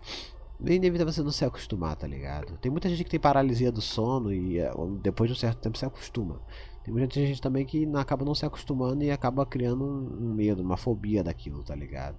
Meio 0.59 0.75
inevitável 0.75 1.13
você 1.13 1.23
não 1.23 1.31
se 1.31 1.45
acostumar, 1.45 1.95
tá 1.95 2.05
ligado? 2.05 2.57
Tem 2.57 2.69
muita 2.69 2.89
gente 2.89 3.05
que 3.05 3.09
tem 3.09 3.19
paralisia 3.19 3.71
do 3.71 3.81
sono 3.81 4.33
e 4.33 4.59
é, 4.59 4.69
depois 5.01 5.29
de 5.29 5.35
um 5.35 5.39
certo 5.39 5.59
tempo 5.59 5.77
se 5.77 5.85
acostuma. 5.85 6.41
Tem 6.83 6.93
muita 6.93 7.13
gente 7.15 7.41
também 7.41 7.65
que 7.65 7.89
acaba 7.95 8.25
não 8.25 8.35
se 8.35 8.45
acostumando 8.45 9.03
e 9.03 9.09
acaba 9.09 9.45
criando 9.45 9.85
um 9.85 10.33
medo, 10.33 10.61
uma 10.61 10.77
fobia 10.77 11.23
daquilo, 11.23 11.63
tá 11.63 11.73
ligado? 11.73 12.17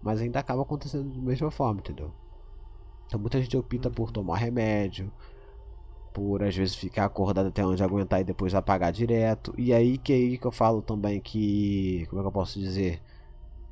Mas 0.00 0.20
ainda 0.20 0.38
acaba 0.38 0.62
acontecendo 0.62 1.12
da 1.12 1.20
mesma 1.20 1.50
forma, 1.50 1.80
entendeu? 1.80 2.21
Então 3.12 3.20
muita 3.20 3.38
gente 3.42 3.54
opta 3.58 3.90
por 3.90 4.10
tomar 4.10 4.38
remédio, 4.38 5.12
por 6.14 6.42
às 6.42 6.56
vezes 6.56 6.74
ficar 6.74 7.04
acordado 7.04 7.48
até 7.48 7.62
onde 7.62 7.82
aguentar 7.82 8.22
e 8.22 8.24
depois 8.24 8.54
apagar 8.54 8.90
direto. 8.90 9.54
E 9.58 9.70
aí 9.74 9.98
que 9.98 10.14
é 10.14 10.16
aí 10.16 10.38
que 10.38 10.46
eu 10.46 10.50
falo 10.50 10.80
também 10.80 11.20
que, 11.20 12.06
como 12.08 12.22
é 12.22 12.24
que 12.24 12.28
eu 12.28 12.32
posso 12.32 12.58
dizer, 12.58 13.02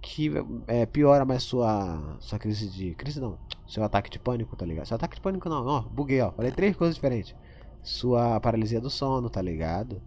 que 0.03 0.31
é, 0.67 0.85
piora 0.85 1.25
mais 1.25 1.43
sua 1.43 2.19
sua 2.21 2.39
crise 2.39 2.69
de 2.69 2.95
crise 2.97 3.19
não, 3.19 3.39
seu 3.67 3.83
ataque 3.83 4.11
de 4.11 4.19
pânico, 4.19 4.55
tá 4.57 4.67
ligado? 4.67 4.85
Seu 4.85 4.97
ataque 4.97 5.15
de 5.17 5.23
pânico 5.23 5.49
não, 5.49 5.67
ó, 5.67 5.81
buguei, 5.81 6.21
ó, 6.21 6.31
falei 6.33 6.53
três 6.53 6.77
coisas 6.77 6.97
diferentes. 6.97 7.35
Sua 7.83 8.39
paralisia 8.41 8.79
do 8.79 8.91
sono, 8.91 9.31
tá 9.31 9.41
ligado? 9.41 10.03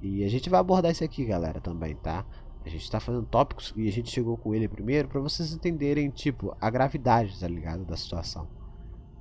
E 0.00 0.24
a 0.24 0.28
gente 0.30 0.48
vai 0.48 0.58
abordar 0.60 0.90
isso 0.90 1.04
aqui, 1.04 1.26
galera, 1.26 1.60
também, 1.60 1.94
tá? 1.96 2.24
A 2.64 2.68
gente 2.70 2.90
tá 2.90 2.98
fazendo 2.98 3.26
tópicos 3.26 3.74
e 3.76 3.86
a 3.88 3.92
gente 3.92 4.10
chegou 4.10 4.38
com 4.38 4.54
ele 4.54 4.68
primeiro 4.68 5.06
pra 5.08 5.20
vocês 5.20 5.52
entenderem, 5.52 6.08
tipo, 6.08 6.56
a 6.58 6.70
gravidade, 6.70 7.38
tá 7.38 7.46
ligado, 7.46 7.84
da 7.84 7.96
situação 7.96 8.59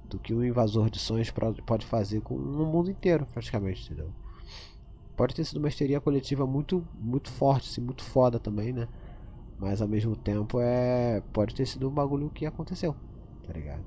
do 0.10 0.20
que 0.20 0.34
um 0.34 0.44
invasor 0.44 0.90
de 0.90 1.00
sonhos 1.00 1.32
pode 1.66 1.86
fazer 1.86 2.22
com 2.22 2.36
o 2.36 2.66
mundo 2.66 2.92
inteiro, 2.92 3.26
praticamente, 3.28 3.86
entendeu? 3.86 4.12
Pode 5.16 5.36
ter 5.36 5.46
sido 5.46 5.58
uma 5.58 5.68
histeria 5.68 6.00
coletiva 6.00 6.48
muito, 6.48 6.84
muito 6.94 7.30
forte, 7.30 7.70
assim, 7.70 7.82
muito 7.82 8.04
foda 8.04 8.40
também, 8.40 8.74
né? 8.74 8.88
Mas 9.58 9.82
ao 9.82 9.88
mesmo 9.88 10.16
tempo 10.16 10.60
é. 10.62 11.22
Pode 11.34 11.54
ter 11.54 11.66
sido 11.66 11.90
um 11.90 11.92
bagulho 11.94 12.30
que 12.30 12.46
aconteceu, 12.46 12.96
tá 13.46 13.54
ligado? 13.54 13.84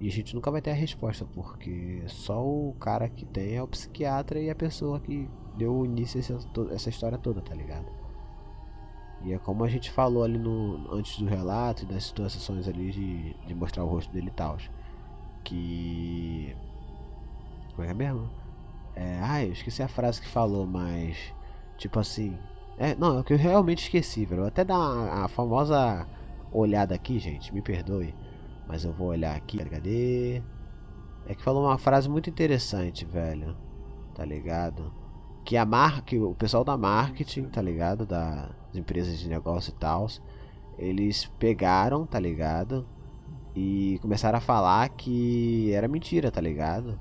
E 0.00 0.08
a 0.08 0.10
gente 0.10 0.34
nunca 0.34 0.50
vai 0.50 0.62
ter 0.62 0.70
a 0.70 0.74
resposta, 0.74 1.24
porque 1.34 2.02
só 2.08 2.44
o 2.44 2.74
cara 2.80 3.08
que 3.08 3.24
tem 3.26 3.56
é 3.56 3.62
o 3.62 3.68
psiquiatra 3.68 4.40
e 4.40 4.48
a 4.50 4.54
pessoa 4.54 5.00
que 5.00 5.28
deu 5.56 5.84
início 5.84 6.20
a 6.20 6.74
essa 6.74 6.88
história 6.88 7.18
toda, 7.18 7.40
tá 7.40 7.54
ligado? 7.54 7.86
E 9.20 9.32
é 9.32 9.38
como 9.38 9.64
a 9.64 9.68
gente 9.68 9.90
falou 9.90 10.22
ali 10.22 10.38
no, 10.38 10.94
antes 10.94 11.18
do 11.18 11.26
relato 11.26 11.82
e 11.82 11.86
das 11.86 12.04
situações 12.04 12.68
ali 12.68 12.92
de, 12.92 13.34
de 13.46 13.54
mostrar 13.54 13.84
o 13.84 13.88
rosto 13.88 14.12
dele 14.12 14.28
e 14.28 14.30
tal. 14.30 14.56
Que. 15.44 16.54
Como 17.74 17.86
é 17.86 17.90
é 17.90 17.94
mesmo? 17.94 18.30
É, 18.94 19.20
ai, 19.20 19.46
eu 19.46 19.52
esqueci 19.52 19.82
a 19.82 19.88
frase 19.88 20.20
que 20.20 20.28
falou, 20.28 20.66
mas. 20.66 21.16
Tipo 21.76 22.00
assim. 22.00 22.36
É, 22.76 22.94
não, 22.94 23.16
é 23.16 23.20
o 23.20 23.24
que 23.24 23.32
eu 23.32 23.38
realmente 23.38 23.84
esqueci, 23.84 24.24
velho. 24.24 24.42
Vou 24.42 24.48
até 24.48 24.64
dar 24.64 24.76
a, 24.76 25.24
a 25.24 25.28
famosa 25.28 26.06
olhada 26.52 26.94
aqui, 26.94 27.18
gente. 27.18 27.52
Me 27.54 27.62
perdoe. 27.62 28.14
Mas 28.66 28.84
eu 28.84 28.92
vou 28.92 29.08
olhar 29.08 29.36
aqui. 29.36 29.58
Cadê? 29.58 30.42
É 31.26 31.34
que 31.34 31.42
falou 31.42 31.64
uma 31.64 31.78
frase 31.78 32.08
muito 32.08 32.30
interessante, 32.30 33.04
velho. 33.04 33.56
Tá 34.14 34.24
ligado? 34.24 34.92
Que 35.44 35.56
a 35.56 35.64
mar... 35.64 36.02
que 36.02 36.18
o 36.18 36.34
pessoal 36.34 36.64
da 36.64 36.76
marketing, 36.76 37.44
tá 37.44 37.62
ligado? 37.62 38.04
Das 38.04 38.50
empresas 38.74 39.18
de 39.18 39.28
negócio 39.28 39.70
e 39.70 39.74
tal. 39.74 40.06
Eles 40.76 41.26
pegaram, 41.38 42.06
tá 42.06 42.18
ligado? 42.18 42.86
E 43.54 43.98
começaram 44.00 44.38
a 44.38 44.40
falar 44.40 44.88
que 44.90 45.72
era 45.72 45.88
mentira, 45.88 46.30
tá 46.30 46.40
ligado? 46.40 46.98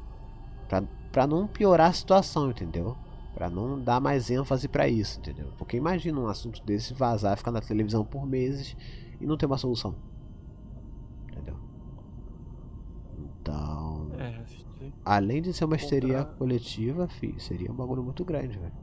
Pra, 0.68 0.84
pra 1.12 1.28
não 1.28 1.48
piorar 1.48 1.90
a 1.90 1.94
situação, 1.94 2.50
entendeu? 2.52 2.98
Pra 3.34 3.50
não 3.50 3.80
dar 3.80 4.00
mais 4.02 4.30
ênfase 4.32 4.68
pra 4.68 4.88
isso, 4.88 5.20
entendeu? 5.20 5.54
Porque 5.58 5.78
imagina 5.78 6.20
um 6.20 6.28
assunto 6.28 6.64
desse 6.66 6.94
vazar, 6.94 7.38
ficar 7.38 7.52
na 7.52 7.62
televisão 7.62 8.04
por 8.06 8.26
meses 8.26 8.76
e 9.22 9.26
não 9.28 9.38
ter 9.38 9.46
uma 9.46 9.58
solução. 9.58 9.96
Entendeu? 11.32 11.56
Então, 13.18 14.12
É, 14.20 14.44
além 15.06 15.42
de 15.42 15.54
ser 15.54 15.66
uma 15.66 15.76
histeria 15.76 16.26
coletiva, 16.26 17.08
fi, 17.08 17.36
seria 17.40 17.72
um 17.72 17.76
bagulho 17.76 18.04
muito 18.04 18.24
grande, 18.26 18.58
velho. 18.58 18.74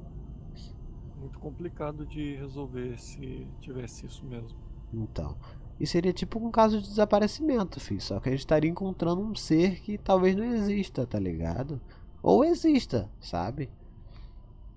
muito 1.16 1.38
complicado 1.38 2.07
de 2.07 2.37
resolver 2.37 2.98
se 2.98 3.46
tivesse 3.61 4.07
isso 4.07 4.24
mesmo. 4.27 4.59
Então, 4.92 5.37
e 5.79 5.87
seria 5.87 6.13
tipo 6.13 6.39
um 6.39 6.51
caso 6.51 6.81
de 6.81 6.89
desaparecimento, 6.89 7.81
fi, 7.81 8.01
só 8.01 8.21
que 8.21 8.29
a 8.29 8.33
gente 8.33 8.41
estaria 8.41 8.71
encontrando 8.71 9.21
um 9.23 9.35
ser 9.35 9.81
que 9.81 9.99
talvez 9.99 10.35
não 10.37 10.45
exista, 10.45 11.07
tá 11.07 11.19
ligado? 11.19 11.81
Ou 12.23 12.45
exista, 12.45 13.11
sabe? 13.21 13.69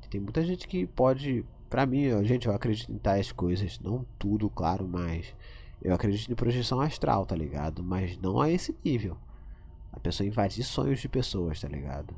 Tem 0.09 0.21
muita 0.21 0.43
gente 0.43 0.67
que 0.67 0.87
pode, 0.87 1.45
pra 1.69 1.85
mim, 1.85 2.01
eu- 2.03 2.23
gente, 2.23 2.47
eu 2.47 2.53
acredito 2.53 2.91
em 2.91 2.97
tais 2.97 3.31
coisas, 3.31 3.79
não 3.79 4.05
tudo, 4.17 4.49
claro, 4.49 4.87
mas 4.87 5.35
eu 5.81 5.93
acredito 5.93 6.31
em 6.31 6.35
projeção 6.35 6.79
astral, 6.81 7.25
tá 7.25 7.35
ligado? 7.35 7.83
Mas 7.83 8.17
não 8.17 8.39
a 8.39 8.49
esse 8.49 8.75
nível. 8.83 9.17
A 9.91 9.99
pessoa 9.99 10.25
invadir 10.27 10.63
sonhos 10.63 10.99
de 10.99 11.09
pessoas, 11.09 11.59
tá 11.59 11.67
ligado? 11.67 12.15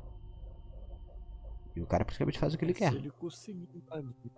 E 1.76 1.82
o 1.82 1.86
cara 1.88 2.04
praticamente 2.06 2.40
faz 2.40 2.54
o 2.54 2.58
que 2.58 2.66
ele 2.66 2.74
Se 2.74 2.80
quer. 2.80 2.94
ele 2.94 3.10
conseguir 3.12 3.68
invadir, 3.74 4.32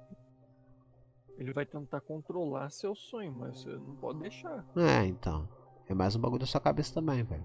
ele 1.42 1.54
vai 1.54 1.66
tentar 1.66 2.00
controlar 2.02 2.70
seu 2.70 2.94
sonho, 2.94 3.34
mas 3.36 3.62
você 3.62 3.70
não 3.70 3.96
pode 3.96 4.20
deixar. 4.20 4.64
É, 4.76 5.04
então. 5.06 5.50
É 5.88 5.94
mais 5.94 6.16
um 6.16 6.20
bagulho 6.20 6.40
da 6.42 6.46
sua 6.46 6.62
cabeça 6.62 6.94
também, 6.94 7.24
velho. 7.24 7.44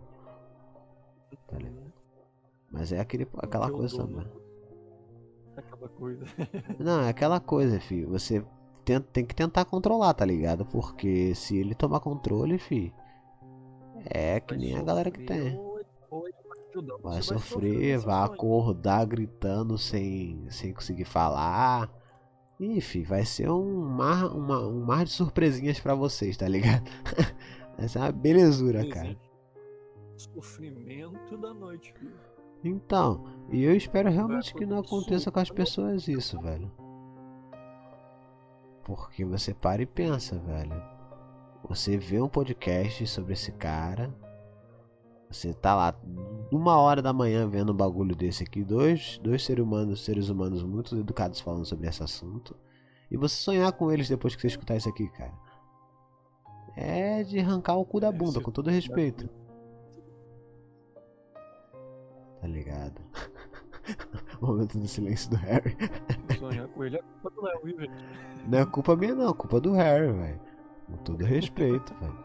Tá 1.49 1.57
ligado? 1.57 1.93
Mas 2.71 2.93
é 2.93 3.01
aquele, 3.01 3.27
aquela 3.39 3.71
coisa 3.71 3.97
dono- 3.97 4.09
também. 4.09 4.33
Aquela 5.57 5.89
coisa. 5.89 6.25
Não, 6.79 7.01
é 7.01 7.09
aquela 7.09 7.41
coisa, 7.41 7.81
filho. 7.81 8.11
Você 8.11 8.45
tem, 8.85 9.01
tem 9.01 9.25
que 9.25 9.35
tentar 9.35 9.65
controlar, 9.65 10.13
tá 10.13 10.27
ligado? 10.27 10.67
Porque 10.67 11.35
se 11.35 11.57
ele 11.57 11.75
tomar 11.75 12.01
controle, 12.01 12.59
filho. 12.59 12.93
É 14.05 14.39
que 14.41 14.55
Vai 14.55 14.63
nem 14.63 14.77
a 14.77 14.83
galera 14.83 15.11
que 15.11 15.21
sofrer 15.21 15.43
tem. 15.43 15.59
Ou 15.59 15.79
ele, 16.29 16.37
vai 16.47 16.59
ajudar, 16.69 16.97
Vai 16.99 17.23
sofrer, 17.23 17.95
no 17.95 18.01
seu 18.03 18.11
vai 18.11 18.25
acordar 18.25 19.07
gritando 19.07 19.79
sem, 19.79 20.47
sem 20.51 20.75
conseguir 20.75 21.07
falar. 21.07 21.91
Ih, 22.59 22.81
filho, 22.81 23.07
vai 23.07 23.25
ser 23.25 23.51
um 23.51 23.85
mar, 23.85 24.35
uma, 24.35 24.67
um 24.67 24.85
mar 24.85 25.05
de 25.05 25.11
surpresinhas 25.11 25.79
pra 25.79 25.95
vocês, 25.95 26.37
tá 26.37 26.49
ligado? 26.49 26.85
Vai 27.77 27.87
ser 27.89 27.99
uma 27.99 28.11
belezura, 28.11 28.89
cara. 28.89 29.15
Sofrimento 30.17 31.37
da 31.37 31.53
noite, 31.53 31.93
filho. 31.93 32.17
Então, 32.65 33.25
e 33.51 33.63
eu 33.63 33.77
espero 33.77 34.11
realmente 34.11 34.55
que 34.55 34.65
não 34.65 34.79
aconteça 34.79 35.31
com 35.31 35.39
as 35.39 35.51
pessoas 35.51 36.09
isso, 36.09 36.41
velho. 36.41 36.73
Porque 38.83 39.25
você 39.25 39.53
para 39.53 39.83
e 39.83 39.87
pensa, 39.87 40.39
velho. 40.39 40.83
Você 41.69 41.99
vê 41.99 42.21
um 42.21 42.29
podcast 42.29 43.07
sobre 43.07 43.35
esse 43.35 43.53
cara. 43.53 44.11
Você 45.31 45.53
tá 45.53 45.75
lá 45.75 45.95
uma 46.53 46.77
hora 46.77 47.03
da 47.03 47.13
manhã 47.13 47.49
vendo 47.49 47.73
um 47.73 47.77
bagulho 47.77 48.15
desse 48.15 48.45
aqui, 48.45 48.63
dois, 48.63 49.19
dois 49.19 49.45
seres 49.45 49.65
humanos, 49.65 50.05
seres 50.05 50.29
humanos 50.29 50.63
muito 50.63 50.97
educados 50.97 51.41
falando 51.41 51.65
sobre 51.65 51.89
esse 51.89 52.03
assunto. 52.03 52.57
E 53.11 53.17
você 53.17 53.37
sonhar 53.37 53.73
com 53.73 53.91
eles 53.91 54.09
depois 54.09 54.35
que 54.35 54.41
você 54.41 54.49
escutar 54.49 54.77
isso 54.77 54.89
aqui, 54.89 55.09
cara. 55.09 55.33
É 56.77 57.23
de 57.23 57.39
arrancar 57.39 57.77
o 57.77 57.85
cu 57.85 58.01
da 58.01 58.13
bunda, 58.13 58.41
com 58.41 58.51
todo 58.51 58.71
respeito. 58.71 59.29
Tá 62.41 62.47
ligado? 62.47 63.01
o 64.41 64.47
momento 64.47 64.79
do 64.79 64.87
silêncio 64.87 65.31
do 65.31 65.37
Harry. 65.37 65.77
Sonhar 66.39 66.69
com 66.69 66.85
ele 66.85 66.97
é 66.97 67.03
culpa 67.03 67.31
do 67.31 67.43
Léo, 67.43 67.81
gente? 67.81 67.91
Não 68.47 68.59
é 68.59 68.67
culpa 68.67 68.97
minha 68.97 69.15
não, 69.15 69.31
é 69.31 69.35
culpa 69.35 69.61
do 69.61 69.73
Harry, 69.73 70.13
velho. 70.13 70.41
Com 70.87 70.97
todo 70.99 71.25
respeito, 71.25 71.95
velho. 71.95 72.25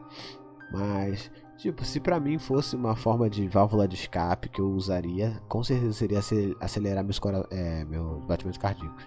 Mas, 0.71 1.31
tipo, 1.61 1.85
se 1.85 1.99
pra 1.99 2.19
mim 2.19 2.37
fosse 2.39 2.75
uma 2.75 2.95
forma 2.95 3.29
de 3.29 3.47
válvula 3.47 3.87
de 3.87 3.95
escape 3.95 4.49
que 4.49 4.59
eu 4.59 4.69
usaria, 4.71 5.41
com 5.47 5.63
certeza 5.63 5.93
seria 5.93 6.19
acelerar 6.59 7.03
meus, 7.03 7.19
é, 7.51 7.85
meus 7.85 8.23
batimentos 8.25 8.57
cardíacos. 8.57 9.03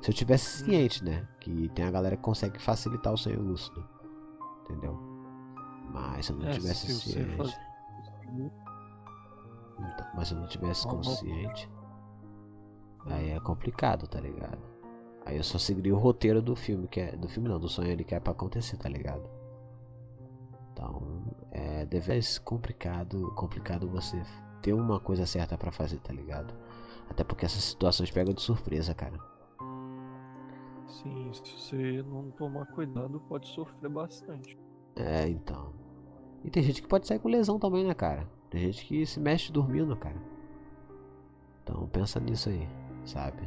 Se 0.00 0.10
eu 0.10 0.14
tivesse 0.14 0.64
ciente, 0.64 1.04
né? 1.04 1.28
Que 1.40 1.68
tem 1.70 1.84
a 1.84 1.90
galera 1.90 2.16
que 2.16 2.22
consegue 2.22 2.58
facilitar 2.58 3.12
o 3.12 3.18
sonho 3.18 3.40
lúcido. 3.42 3.86
Entendeu? 4.64 4.98
Mas 5.92 6.26
se 6.26 6.32
eu 6.32 6.36
não 6.38 6.48
É, 6.48 6.52
tivesse 6.52 6.86
se 6.92 7.12
ciente. 7.12 7.36
faz- 7.36 7.58
Então, 9.78 10.06
mas 10.14 10.28
se 10.28 10.34
eu 10.34 10.40
não 10.40 10.46
tivesse 10.46 10.86
Uhum. 10.86 10.96
consciente. 10.96 11.70
Aí 13.06 13.30
é 13.30 13.40
complicado, 13.40 14.06
tá 14.06 14.20
ligado? 14.20 14.58
Aí 15.26 15.36
eu 15.36 15.44
só 15.44 15.58
seguiria 15.58 15.94
o 15.94 15.98
roteiro 15.98 16.40
do 16.40 16.54
filme, 16.56 16.86
que 16.88 17.00
é. 17.00 17.16
Do 17.16 17.28
filme 17.28 17.48
não, 17.48 17.58
do 17.58 17.68
sonho 17.68 17.92
ali 17.92 18.04
que 18.04 18.14
é 18.14 18.20
pra 18.20 18.32
acontecer, 18.32 18.76
tá 18.76 18.88
ligado? 18.88 19.22
Então, 20.80 21.22
é 21.50 21.84
deveras 21.84 22.38
complicado, 22.38 23.30
complicado 23.36 23.86
você 23.86 24.22
ter 24.62 24.72
uma 24.72 24.98
coisa 24.98 25.26
certa 25.26 25.58
pra 25.58 25.70
fazer, 25.70 25.98
tá 25.98 26.10
ligado? 26.10 26.54
Até 27.10 27.22
porque 27.22 27.44
essas 27.44 27.62
situações 27.62 28.10
pegam 28.10 28.32
de 28.32 28.40
surpresa, 28.40 28.94
cara. 28.94 29.18
Sim, 30.86 31.30
se 31.34 31.42
você 31.52 32.02
não 32.02 32.30
tomar 32.30 32.64
cuidado, 32.66 33.20
pode 33.28 33.46
sofrer 33.48 33.90
bastante. 33.90 34.58
É, 34.96 35.28
então. 35.28 35.74
E 36.42 36.50
tem 36.50 36.62
gente 36.62 36.80
que 36.80 36.88
pode 36.88 37.06
sair 37.06 37.18
com 37.18 37.28
lesão 37.28 37.58
também, 37.58 37.84
né, 37.84 37.92
cara? 37.92 38.26
Tem 38.48 38.62
gente 38.62 38.86
que 38.86 39.04
se 39.04 39.20
mexe 39.20 39.52
dormindo, 39.52 39.94
cara. 39.96 40.16
Então 41.62 41.86
pensa 41.88 42.18
nisso 42.18 42.48
aí, 42.48 42.66
sabe? 43.04 43.42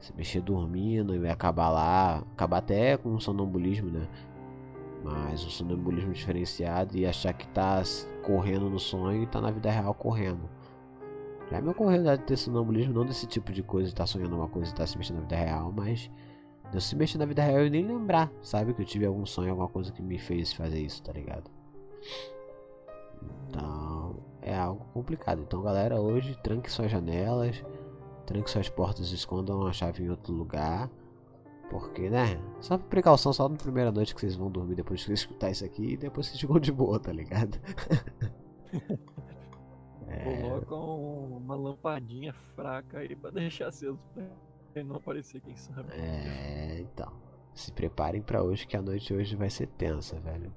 Se 0.00 0.12
mexer 0.16 0.40
dormindo 0.40 1.14
e 1.14 1.18
vai 1.18 1.30
acabar 1.30 1.70
lá, 1.70 2.18
acabar 2.32 2.58
até 2.58 2.96
com 2.96 3.10
um 3.10 3.20
sonambulismo, 3.20 3.88
né? 3.88 4.08
Mas 5.04 5.44
um 5.44 5.50
sonambulismo 5.50 6.14
diferenciado 6.14 6.96
e 6.96 7.04
achar 7.04 7.34
que 7.34 7.46
tá 7.48 7.82
correndo 8.22 8.70
no 8.70 8.78
sonho 8.78 9.22
e 9.22 9.26
tá 9.26 9.38
na 9.38 9.50
vida 9.50 9.70
real 9.70 9.92
correndo. 9.92 10.48
Já 11.50 11.60
me 11.60 11.68
ocorreu 11.68 12.02
de 12.02 12.24
ter 12.24 12.36
sonambulismo, 12.38 12.94
não 12.94 13.04
desse 13.04 13.26
tipo 13.26 13.52
de 13.52 13.62
coisa, 13.62 13.90
de 13.90 13.94
tá 13.94 14.06
sonhando 14.06 14.34
uma 14.34 14.48
coisa 14.48 14.70
e 14.70 14.74
tá 14.74 14.86
se 14.86 14.96
mexendo 14.96 15.16
na 15.16 15.22
vida 15.22 15.36
real, 15.36 15.70
mas 15.70 16.10
de 16.70 16.76
eu 16.78 16.80
se 16.80 16.96
mexer 16.96 17.18
na 17.18 17.26
vida 17.26 17.42
real 17.42 17.66
e 17.66 17.70
nem 17.70 17.86
lembrar, 17.86 18.32
sabe? 18.42 18.72
Que 18.72 18.80
eu 18.80 18.86
tive 18.86 19.04
algum 19.04 19.26
sonho, 19.26 19.50
alguma 19.50 19.68
coisa 19.68 19.92
que 19.92 20.00
me 20.00 20.18
fez 20.18 20.54
fazer 20.54 20.80
isso, 20.80 21.02
tá 21.02 21.12
ligado? 21.12 21.50
Então, 23.48 24.16
é 24.40 24.56
algo 24.56 24.86
complicado. 24.94 25.42
Então, 25.42 25.62
galera, 25.62 26.00
hoje 26.00 26.34
tranque 26.42 26.72
suas 26.72 26.90
janelas, 26.90 27.62
tranque 28.24 28.50
suas 28.50 28.70
portas, 28.70 29.12
escondam 29.12 29.66
a 29.66 29.72
chave 29.72 30.02
em 30.02 30.08
outro 30.08 30.32
lugar. 30.32 30.90
Porque, 31.74 32.08
né? 32.08 32.40
Só 32.60 32.78
por 32.78 32.86
precaução, 32.86 33.32
só 33.32 33.48
na 33.48 33.56
primeira 33.56 33.90
noite 33.90 34.14
que 34.14 34.20
vocês 34.20 34.36
vão 34.36 34.48
dormir 34.48 34.76
depois 34.76 35.00
que 35.00 35.06
vocês 35.06 35.18
escutar 35.26 35.50
isso 35.50 35.64
aqui 35.64 35.94
e 35.94 35.96
depois 35.96 36.26
vocês 36.28 36.40
ficam 36.40 36.60
de 36.60 36.70
boa, 36.70 37.00
tá 37.00 37.12
ligado? 37.12 37.58
É. 40.06 40.40
Coloca 40.42 40.74
um- 40.76 41.36
uma 41.38 41.56
lampadinha 41.56 42.32
fraca 42.54 42.98
aí 42.98 43.16
pra 43.16 43.30
deixar 43.30 43.68
aceso 43.68 43.98
pra 44.72 44.84
não 44.84 44.96
aparecer 44.96 45.40
quem 45.40 45.56
sabe. 45.56 45.92
É, 45.92 46.78
então. 46.80 47.12
Se 47.54 47.72
preparem 47.72 48.22
pra 48.22 48.42
hoje 48.42 48.66
que 48.66 48.76
a 48.76 48.82
noite 48.82 49.12
hoje 49.14 49.34
vai 49.34 49.50
ser 49.50 49.66
tensa, 49.68 50.18
velho. 50.20 50.52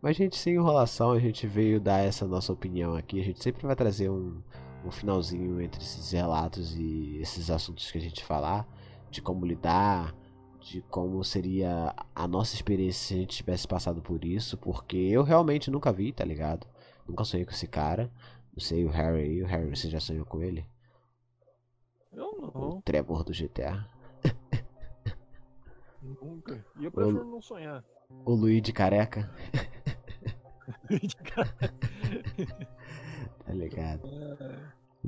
Mas, 0.00 0.16
gente, 0.16 0.36
sem 0.36 0.54
enrolação, 0.54 1.12
a 1.12 1.18
gente 1.18 1.46
veio 1.46 1.80
dar 1.80 2.00
essa 2.00 2.26
nossa 2.26 2.52
opinião 2.52 2.94
aqui. 2.94 3.20
A 3.20 3.24
gente 3.24 3.42
sempre 3.42 3.66
vai 3.66 3.76
trazer 3.76 4.10
um, 4.10 4.42
um 4.84 4.90
finalzinho 4.90 5.60
entre 5.60 5.80
esses 5.82 6.10
relatos 6.12 6.74
e 6.76 7.16
esses 7.18 7.50
assuntos 7.50 7.90
que 7.90 7.98
a 7.98 8.00
gente 8.00 8.22
falar, 8.24 8.66
de 9.10 9.22
como 9.22 9.46
lidar, 9.46 10.14
de 10.62 10.80
como 10.82 11.22
seria 11.24 11.94
a 12.14 12.28
nossa 12.28 12.54
experiência 12.54 13.08
se 13.08 13.14
a 13.14 13.16
gente 13.18 13.36
tivesse 13.36 13.66
passado 13.66 14.00
por 14.00 14.24
isso, 14.24 14.56
porque 14.56 14.96
eu 14.96 15.22
realmente 15.22 15.70
nunca 15.70 15.92
vi, 15.92 16.12
tá 16.12 16.24
ligado? 16.24 16.66
Nunca 17.06 17.24
sonhei 17.24 17.44
com 17.44 17.52
esse 17.52 17.66
cara. 17.66 18.10
Não 18.52 18.60
sei 18.60 18.84
o 18.84 18.88
Harry 18.88 19.42
o 19.42 19.46
Harry, 19.46 19.68
você 19.74 19.88
já 19.88 19.98
sonhou 20.00 20.24
com 20.24 20.42
ele? 20.42 20.66
Eu 22.12 22.26
O 22.54 22.70
não, 22.70 22.80
Trevor 22.82 23.24
do 23.24 23.32
GTA. 23.32 23.86
nunca. 26.02 26.64
E 26.78 26.84
eu 26.84 26.92
prefiro 26.92 27.24
não 27.24 27.40
sonhar. 27.40 27.84
O 28.24 28.34
Luigi 28.34 28.72
careca. 28.72 29.30
Tá 31.34 31.44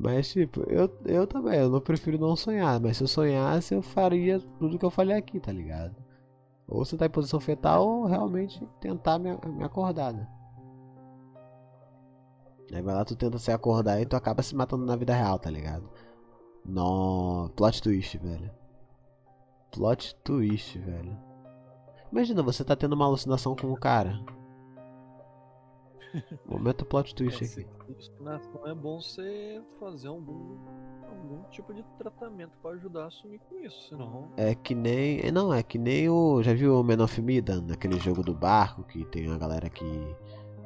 Mas, 0.05 0.31
tipo, 0.31 0.61
eu, 0.69 0.95
eu 1.07 1.27
também, 1.27 1.59
eu 1.59 1.71
não 1.71 1.81
prefiro 1.81 2.19
não 2.19 2.37
sonhar. 2.37 2.79
Mas 2.79 2.99
se 2.99 3.05
eu 3.05 3.09
sonhasse, 3.09 3.75
eu 3.75 3.81
faria 3.81 4.39
tudo 4.59 4.79
que 4.79 4.85
eu 4.85 4.91
falei 4.91 5.17
aqui, 5.17 5.41
tá 5.41 5.51
ligado? 5.51 5.97
Ou 6.69 6.85
você 6.85 6.95
tá 6.95 7.07
em 7.07 7.11
posição 7.11 7.41
fetal, 7.41 7.89
ou 7.89 8.05
realmente 8.05 8.69
tentar 8.81 9.19
me, 9.19 9.31
me 9.47 9.65
acordar, 9.65 10.13
né? 10.13 10.29
Aí 12.71 12.83
vai 12.83 12.95
lá, 12.95 13.03
tu 13.03 13.17
tenta 13.17 13.39
se 13.39 13.51
acordar 13.51 13.99
e 13.99 14.05
tu 14.05 14.15
acaba 14.15 14.43
se 14.43 14.55
matando 14.55 14.85
na 14.85 14.95
vida 14.95 15.15
real, 15.15 15.39
tá 15.39 15.49
ligado? 15.51 15.89
No 16.67 17.49
plot 17.57 17.81
twist, 17.81 18.19
velho. 18.19 18.51
Plot 19.71 20.15
twist, 20.23 20.79
velho. 20.81 21.17
Imagina, 22.13 22.43
você 22.43 22.63
tá 22.63 22.77
tendo 22.77 22.93
uma 22.93 23.07
alucinação 23.07 23.57
com 23.57 23.73
o 23.73 23.77
cara. 23.77 24.21
Momento 26.47 26.85
plot 26.85 27.15
twist 27.15 27.43
É, 27.43 27.47
aqui. 27.63 27.67
alucinação 27.89 28.67
é 28.67 28.75
bom 28.75 29.01
você 29.01 29.61
fazer 29.81 30.09
algum, 30.09 30.57
algum 31.09 31.43
tipo 31.51 31.73
de 31.75 31.83
tratamento 31.99 32.53
pra 32.63 32.73
ajudar 32.73 33.07
a 33.07 33.11
sumir 33.11 33.41
com 33.49 33.59
isso, 33.59 33.89
senão. 33.89 34.29
É 34.37 34.55
que 34.55 34.75
nem. 34.75 35.21
é, 35.21 35.31
Não, 35.33 35.53
é 35.53 35.63
que 35.63 35.79
nem 35.79 36.09
o. 36.09 36.43
Já 36.43 36.55
viu 36.55 36.79
o 36.81 36.85
Man 36.85 37.03
of 37.03 37.21
Medan, 37.21 37.63
naquele 37.63 37.99
jogo 37.99 38.23
do 38.23 38.35
barco, 38.35 38.85
que 38.85 39.05
tem 39.07 39.31
a 39.31 39.39
galera 39.39 39.69
que 39.69 39.85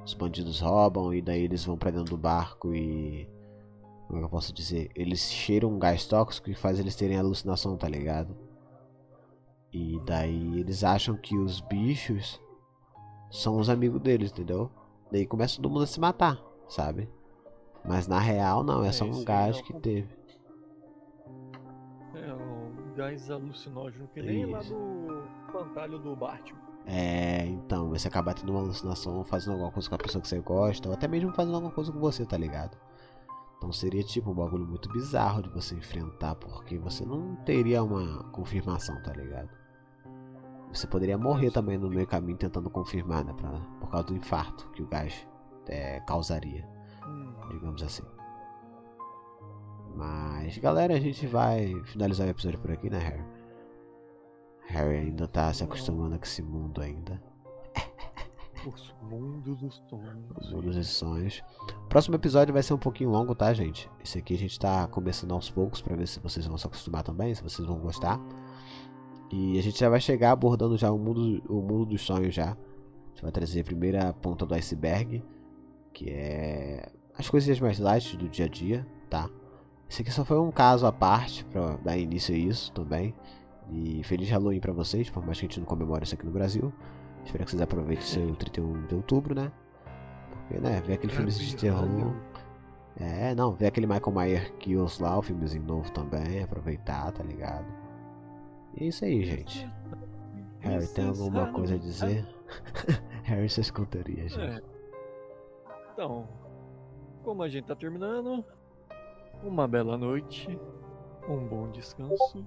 os 0.04 0.14
bandidos 0.14 0.60
roubam 0.60 1.12
e 1.14 1.20
daí 1.22 1.42
eles 1.44 1.64
vão 1.64 1.76
pra 1.78 1.90
dentro 1.90 2.10
do 2.10 2.18
barco 2.18 2.74
e. 2.74 3.28
Como 4.06 4.18
é 4.18 4.20
que 4.22 4.24
eu 4.26 4.30
posso 4.30 4.52
dizer? 4.54 4.90
Eles 4.94 5.20
cheiram 5.30 5.68
um 5.70 5.78
gás 5.78 6.06
tóxico 6.06 6.46
que 6.46 6.54
faz 6.54 6.78
eles 6.80 6.96
terem 6.96 7.18
alucinação, 7.18 7.76
tá 7.76 7.86
ligado? 7.88 8.34
E 9.70 10.00
daí 10.06 10.60
eles 10.60 10.82
acham 10.82 11.14
que 11.14 11.36
os 11.36 11.60
bichos 11.60 12.40
são 13.30 13.58
os 13.58 13.68
amigos 13.68 14.00
deles, 14.00 14.30
entendeu? 14.30 14.70
Daí 15.10 15.26
começa 15.26 15.56
todo 15.56 15.70
mundo 15.70 15.84
a 15.84 15.86
se 15.86 15.98
matar, 15.98 16.38
sabe? 16.68 17.08
Mas 17.84 18.06
na 18.06 18.18
real 18.18 18.62
não, 18.62 18.84
é 18.84 18.88
É, 18.88 18.92
só 18.92 19.04
um 19.04 19.24
gás 19.24 19.58
é 19.58 19.62
que 19.62 19.72
teve. 19.80 20.08
É 22.14 22.32
o 22.32 22.94
gás 22.94 23.30
alucinógeno 23.30 24.08
que 24.08 24.20
nem 24.20 24.46
lá 24.46 24.60
Isso. 24.60 24.74
do 24.74 25.52
pantalho 25.52 25.98
do 25.98 26.14
Batman. 26.16 26.60
É, 26.86 27.44
então, 27.46 27.90
você 27.90 28.08
acabar 28.08 28.34
tendo 28.34 28.50
uma 28.50 28.60
alucinação 28.60 29.22
fazendo 29.24 29.52
alguma 29.52 29.70
coisa 29.70 29.88
com 29.88 29.94
a 29.94 29.98
pessoa 29.98 30.22
que 30.22 30.28
você 30.28 30.40
gosta, 30.40 30.88
ou 30.88 30.94
até 30.94 31.06
mesmo 31.06 31.32
fazendo 31.32 31.54
alguma 31.54 31.72
coisa 31.72 31.92
com 31.92 31.98
você, 31.98 32.24
tá 32.24 32.36
ligado? 32.36 32.76
Então 33.58 33.72
seria 33.72 34.02
tipo 34.04 34.30
um 34.30 34.34
bagulho 34.34 34.66
muito 34.66 34.90
bizarro 34.90 35.42
de 35.42 35.48
você 35.50 35.74
enfrentar, 35.74 36.34
porque 36.36 36.78
você 36.78 37.04
não 37.04 37.34
teria 37.44 37.82
uma 37.82 38.22
confirmação, 38.30 39.00
tá 39.02 39.12
ligado? 39.12 39.50
Você 40.78 40.86
poderia 40.86 41.18
morrer 41.18 41.50
também 41.50 41.76
no 41.76 41.90
meio 41.90 42.06
caminho 42.06 42.38
tentando 42.38 42.70
confirmar, 42.70 43.24
né? 43.24 43.32
Pra, 43.32 43.50
por 43.80 43.90
causa 43.90 44.06
do 44.06 44.16
infarto 44.16 44.70
que 44.70 44.80
o 44.80 44.86
gás 44.86 45.26
é, 45.66 45.98
causaria, 46.02 46.64
Hum, 47.04 47.34
digamos 47.50 47.82
assim. 47.82 48.04
Mas, 49.96 50.56
galera, 50.58 50.94
a 50.94 51.00
gente 51.00 51.26
vai 51.26 51.74
finalizar 51.86 52.28
o 52.28 52.30
episódio 52.30 52.60
por 52.60 52.70
aqui, 52.70 52.88
né, 52.88 52.98
Harry? 52.98 53.24
Harry 54.68 54.96
ainda 54.98 55.26
tá 55.26 55.52
se 55.52 55.64
acostumando 55.64 56.16
com 56.16 56.24
esse 56.24 56.42
mundo 56.42 56.80
ainda. 56.80 57.20
os 58.64 58.94
mundos 59.02 59.58
dos 59.58 59.82
sonhos. 59.90 60.52
Mundos 60.52 60.76
e 60.76 60.84
sonhos. 60.84 61.42
Próximo 61.88 62.14
episódio 62.14 62.54
vai 62.54 62.62
ser 62.62 62.74
um 62.74 62.78
pouquinho 62.78 63.10
longo, 63.10 63.34
tá, 63.34 63.52
gente? 63.52 63.90
Esse 64.04 64.18
aqui 64.18 64.34
a 64.34 64.38
gente 64.38 64.56
tá 64.60 64.86
começando 64.86 65.32
aos 65.32 65.50
poucos 65.50 65.82
pra 65.82 65.96
ver 65.96 66.06
se 66.06 66.20
vocês 66.20 66.46
vão 66.46 66.56
se 66.56 66.68
acostumar 66.68 67.02
também, 67.02 67.34
se 67.34 67.42
vocês 67.42 67.66
vão 67.66 67.80
gostar. 67.80 68.20
E 69.30 69.58
a 69.58 69.62
gente 69.62 69.78
já 69.78 69.88
vai 69.88 70.00
chegar 70.00 70.32
abordando 70.32 70.76
já 70.76 70.90
o 70.90 70.98
mundo, 70.98 71.42
o 71.48 71.60
mundo 71.60 71.86
dos 71.86 72.02
sonhos 72.02 72.34
já. 72.34 72.52
A 72.52 73.10
gente 73.10 73.22
vai 73.22 73.32
trazer 73.32 73.60
a 73.60 73.64
primeira 73.64 74.12
ponta 74.14 74.46
do 74.46 74.54
iceberg, 74.54 75.22
que 75.92 76.10
é 76.10 76.90
as 77.16 77.28
coisinhas 77.28 77.60
mais 77.60 77.78
light 77.78 78.16
do 78.16 78.28
dia 78.28 78.46
a 78.46 78.48
dia, 78.48 78.86
tá? 79.10 79.28
Esse 79.90 80.02
aqui 80.02 80.10
só 80.10 80.24
foi 80.24 80.38
um 80.38 80.50
caso 80.50 80.86
à 80.86 80.92
parte 80.92 81.44
pra 81.46 81.76
dar 81.76 81.96
início 81.96 82.34
a 82.34 82.38
isso 82.38 82.72
também. 82.72 83.14
E 83.70 84.02
feliz 84.04 84.30
Halloween 84.30 84.60
pra 84.60 84.72
vocês, 84.72 85.10
por 85.10 85.24
mais 85.24 85.38
que 85.38 85.46
a 85.46 85.48
gente 85.48 85.60
não 85.60 85.66
comemore 85.66 86.04
isso 86.04 86.14
aqui 86.14 86.24
no 86.24 86.32
Brasil. 86.32 86.72
Espero 87.24 87.44
que 87.44 87.50
vocês 87.50 87.60
aproveitem 87.60 88.04
seu 88.04 88.34
31 88.36 88.86
de 88.86 88.94
outubro, 88.94 89.34
né? 89.34 89.52
Porque, 90.30 90.58
né, 90.58 90.80
ver 90.86 90.94
aquele 90.94 91.12
filme 91.12 91.30
de 91.30 91.56
terror. 91.56 92.14
É, 92.96 93.34
não, 93.34 93.52
ver 93.52 93.66
aquele 93.66 93.86
Michael 93.86 94.12
Myers 94.12 94.52
Kills 94.58 95.02
lá, 95.02 95.18
o 95.18 95.22
filmezinho 95.22 95.64
novo 95.64 95.90
também, 95.92 96.42
aproveitar, 96.42 97.12
tá 97.12 97.22
ligado? 97.22 97.66
É 98.80 98.84
isso 98.84 99.04
aí, 99.04 99.24
gente. 99.24 99.68
Harry, 100.60 100.86
tem 100.88 101.08
alguma 101.08 101.52
coisa 101.52 101.74
a 101.74 101.78
dizer? 101.78 102.26
Harry, 103.24 103.48
você 103.48 103.60
escutaria, 103.60 104.28
gente. 104.28 104.40
É. 104.40 104.62
Então, 105.92 106.28
como 107.24 107.42
a 107.42 107.48
gente 107.48 107.66
tá 107.66 107.74
terminando, 107.74 108.44
uma 109.42 109.66
bela 109.66 109.98
noite, 109.98 110.48
um 111.28 111.46
bom 111.46 111.70
descanso 111.70 112.46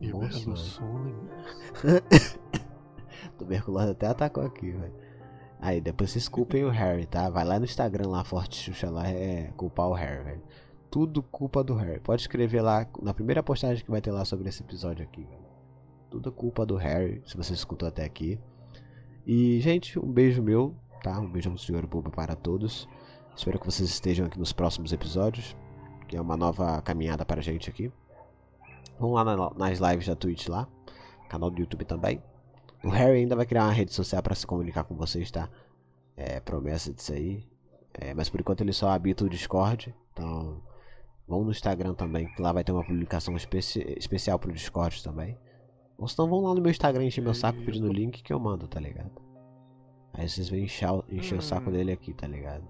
e 0.00 0.12
Bom 0.12 0.20
belos 0.20 0.60
sonho. 0.60 1.30
sonhos. 1.74 2.38
Tuberculose 3.36 3.90
até 3.90 4.06
atacou 4.06 4.44
aqui, 4.44 4.70
velho. 4.70 4.94
Aí, 5.60 5.80
depois 5.80 6.10
vocês 6.10 6.28
culpem 6.28 6.64
o 6.64 6.70
Harry, 6.70 7.04
tá? 7.06 7.28
Vai 7.28 7.44
lá 7.44 7.58
no 7.58 7.64
Instagram 7.64 8.08
lá, 8.08 8.24
Forte 8.24 8.56
Xuxa 8.56 8.88
lá, 8.90 9.06
é 9.08 9.52
culpar 9.56 9.88
o 9.88 9.92
Harry, 9.92 10.24
velho. 10.24 10.42
Tudo 10.90 11.22
culpa 11.22 11.62
do 11.62 11.74
Harry. 11.74 12.00
Pode 12.00 12.22
escrever 12.22 12.60
lá 12.62 12.86
na 13.00 13.14
primeira 13.14 13.42
postagem 13.42 13.84
que 13.84 13.90
vai 13.90 14.00
ter 14.00 14.10
lá 14.10 14.24
sobre 14.24 14.48
esse 14.48 14.62
episódio 14.62 15.04
aqui. 15.04 15.26
Tudo 16.10 16.32
culpa 16.32 16.66
do 16.66 16.76
Harry, 16.76 17.22
se 17.24 17.36
você 17.36 17.52
escutou 17.52 17.88
até 17.88 18.04
aqui. 18.04 18.40
E, 19.24 19.60
gente, 19.60 19.98
um 19.98 20.10
beijo 20.10 20.42
meu, 20.42 20.74
tá? 21.02 21.20
Um 21.20 21.30
beijo 21.30 21.50
do 21.50 21.58
Senhor 21.58 21.86
Buba 21.86 22.10
para 22.10 22.34
todos. 22.34 22.88
Espero 23.36 23.60
que 23.60 23.66
vocês 23.66 23.88
estejam 23.88 24.26
aqui 24.26 24.38
nos 24.38 24.52
próximos 24.52 24.92
episódios, 24.92 25.56
que 26.08 26.16
é 26.16 26.20
uma 26.20 26.36
nova 26.36 26.82
caminhada 26.82 27.24
para 27.24 27.40
a 27.40 27.42
gente 27.42 27.70
aqui. 27.70 27.92
Vão 28.98 29.12
lá 29.12 29.24
na- 29.24 29.50
nas 29.54 29.78
lives 29.78 30.08
da 30.08 30.16
Twitch 30.16 30.48
lá, 30.48 30.66
canal 31.28 31.50
do 31.50 31.60
YouTube 31.60 31.84
também. 31.84 32.20
O 32.82 32.88
Harry 32.88 33.18
ainda 33.18 33.36
vai 33.36 33.46
criar 33.46 33.64
uma 33.64 33.72
rede 33.72 33.92
social 33.94 34.20
para 34.22 34.34
se 34.34 34.46
comunicar 34.46 34.82
com 34.84 34.96
vocês, 34.96 35.30
tá? 35.30 35.48
É 36.16 36.40
promessa 36.40 36.92
disso 36.92 37.12
aí. 37.12 37.46
É, 37.94 38.12
mas 38.14 38.28
por 38.28 38.40
enquanto 38.40 38.62
ele 38.62 38.72
só 38.72 38.90
habita 38.90 39.24
o 39.24 39.28
Discord. 39.28 39.94
Então 40.12 40.60
vão 41.30 41.44
no 41.44 41.50
Instagram 41.52 41.94
também, 41.94 42.26
que 42.34 42.42
lá 42.42 42.52
vai 42.52 42.62
ter 42.64 42.72
uma 42.72 42.84
publicação 42.84 43.36
especi 43.36 43.82
especial 43.96 44.38
pro 44.38 44.52
Discord 44.52 45.02
também. 45.02 45.38
Ou 45.96 46.08
senão 46.08 46.28
vão 46.28 46.40
lá 46.40 46.54
no 46.54 46.60
meu 46.60 46.70
Instagram 46.70 47.04
encher 47.04 47.22
meu 47.22 47.32
saco 47.34 47.62
pedindo 47.62 47.88
o 47.88 47.92
link 47.92 48.22
que 48.22 48.32
eu 48.32 48.40
mando, 48.40 48.66
tá 48.66 48.80
ligado? 48.80 49.12
Aí 50.12 50.28
vocês 50.28 50.48
vêm 50.48 50.64
encher, 50.64 50.90
o- 50.90 51.04
encher 51.08 51.38
o 51.38 51.42
saco 51.42 51.70
Hum. 51.70 51.72
dele 51.72 51.92
aqui, 51.92 52.12
tá 52.12 52.26
ligado? 52.26 52.64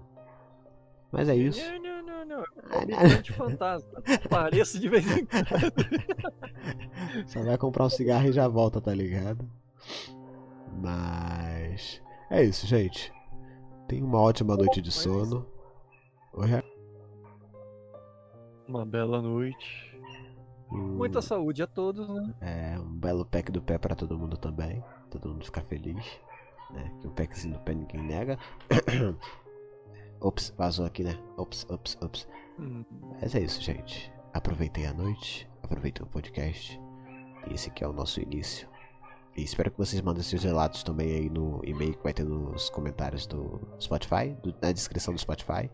Mas 1.11 1.27
é 1.27 1.35
isso. 1.35 1.59
Não, 1.59 1.81
não, 1.81 2.05
não, 2.05 2.25
não. 2.25 2.43
Ah, 2.69 2.77
É 2.83 2.85
não. 2.85 2.97
um 2.97 2.99
habitante 3.01 3.33
fantasma. 3.33 4.01
Pareço 4.29 4.79
de 4.79 4.87
vez 4.87 5.05
em 5.17 5.25
quando. 5.25 5.47
Só 7.27 7.43
vai 7.43 7.57
comprar 7.57 7.85
um 7.85 7.89
cigarro 7.89 8.27
e 8.27 8.31
já 8.31 8.47
volta, 8.47 8.79
tá 8.79 8.93
ligado? 8.93 9.49
Mas. 10.81 12.01
É 12.29 12.43
isso, 12.43 12.65
gente. 12.67 13.11
Tenha 13.87 14.05
uma 14.05 14.21
ótima 14.21 14.55
noite 14.55 14.81
de 14.81 14.91
sono. 14.91 15.45
Oi. 16.33 16.47
Uma 18.71 18.85
bela 18.85 19.21
noite. 19.21 19.91
Hum, 20.71 20.95
Muita 20.97 21.21
saúde 21.21 21.61
a 21.61 21.67
todos, 21.67 22.07
né? 22.07 22.33
É, 22.39 22.79
um 22.79 22.93
belo 22.97 23.25
pack 23.25 23.51
do 23.51 23.61
pé 23.61 23.77
pra 23.77 23.93
todo 23.95 24.17
mundo 24.17 24.37
também. 24.37 24.81
Todo 25.09 25.29
mundo 25.29 25.43
ficar 25.43 25.61
feliz. 25.63 26.05
Né? 26.71 26.89
Que 27.01 27.07
um 27.07 27.11
packzinho 27.11 27.55
do 27.55 27.59
pé 27.59 27.73
ninguém 27.73 28.01
nega. 28.01 28.37
Ops, 30.21 30.53
vazou 30.57 30.85
aqui, 30.85 31.03
né? 31.03 31.17
Ops, 31.37 31.65
ops, 31.69 31.97
ops. 32.01 32.27
Hum, 32.59 32.85
Mas 33.21 33.35
é 33.35 33.41
isso, 33.41 33.61
gente. 33.61 34.11
Aproveitei 34.33 34.85
a 34.85 34.93
noite, 34.93 35.49
aproveitei 35.63 36.03
o 36.05 36.07
podcast. 36.09 36.79
E 37.49 37.53
esse 37.53 37.69
aqui 37.69 37.83
é 37.83 37.87
o 37.87 37.93
nosso 37.93 38.21
início. 38.21 38.69
E 39.35 39.43
espero 39.43 39.71
que 39.71 39.77
vocês 39.77 40.01
mandem 40.01 40.21
seus 40.23 40.43
relatos 40.43 40.83
também 40.83 41.11
aí 41.15 41.29
no 41.29 41.59
e-mail 41.65 41.95
que 41.95 42.03
vai 42.03 42.13
ter 42.13 42.23
nos 42.23 42.69
comentários 42.69 43.25
do 43.25 43.59
Spotify, 43.79 44.29
do- 44.43 44.53
na 44.61 44.71
descrição 44.71 45.13
do 45.13 45.19
Spotify. 45.19 45.69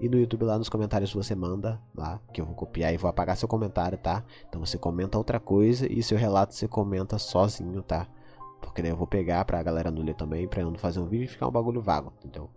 E 0.00 0.08
no 0.08 0.18
YouTube 0.18 0.44
lá 0.44 0.56
nos 0.56 0.68
comentários 0.68 1.12
você 1.12 1.34
manda 1.34 1.80
lá, 1.94 2.20
que 2.32 2.40
eu 2.40 2.46
vou 2.46 2.54
copiar 2.54 2.94
e 2.94 2.96
vou 2.96 3.10
apagar 3.10 3.36
seu 3.36 3.48
comentário, 3.48 3.98
tá? 3.98 4.24
Então 4.48 4.64
você 4.64 4.78
comenta 4.78 5.18
outra 5.18 5.40
coisa 5.40 5.90
e 5.92 6.02
seu 6.02 6.16
relato 6.16 6.54
você 6.54 6.68
comenta 6.68 7.18
sozinho, 7.18 7.82
tá? 7.82 8.06
Porque 8.60 8.82
daí 8.82 8.90
eu 8.90 8.96
vou 8.96 9.06
pegar 9.06 9.44
pra 9.44 9.62
galera 9.62 9.90
não 9.90 10.02
ler 10.02 10.14
também, 10.14 10.46
pra 10.46 10.62
não 10.62 10.74
fazer 10.76 11.00
um 11.00 11.06
vídeo 11.06 11.24
e 11.24 11.28
ficar 11.28 11.48
um 11.48 11.52
bagulho 11.52 11.80
vago, 11.80 12.12
entendeu? 12.18 12.48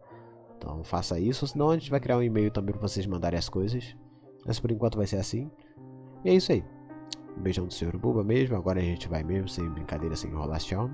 Então 0.57 0.83
faça 0.83 1.19
isso, 1.19 1.47
senão 1.47 1.71
a 1.71 1.77
gente 1.77 1.89
vai 1.89 1.99
criar 1.99 2.17
um 2.17 2.23
e-mail 2.23 2.51
também 2.51 2.73
pra 2.73 2.87
vocês 2.87 3.05
mandarem 3.07 3.39
as 3.39 3.49
coisas. 3.49 3.95
Mas 4.45 4.59
por 4.59 4.71
enquanto 4.71 4.97
vai 4.97 5.07
ser 5.07 5.17
assim. 5.17 5.49
E 6.23 6.29
é 6.29 6.33
isso 6.35 6.51
aí. 6.51 6.63
Um 7.37 7.41
beijão 7.41 7.65
do 7.65 7.73
Senhor 7.73 7.95
Buba 7.97 8.23
mesmo. 8.23 8.55
Agora 8.55 8.79
a 8.79 8.83
gente 8.83 9.07
vai 9.07 9.23
mesmo, 9.23 9.47
sem 9.47 9.67
brincadeira, 9.69 10.15
sem 10.15 10.29
enrolação. 10.29 10.93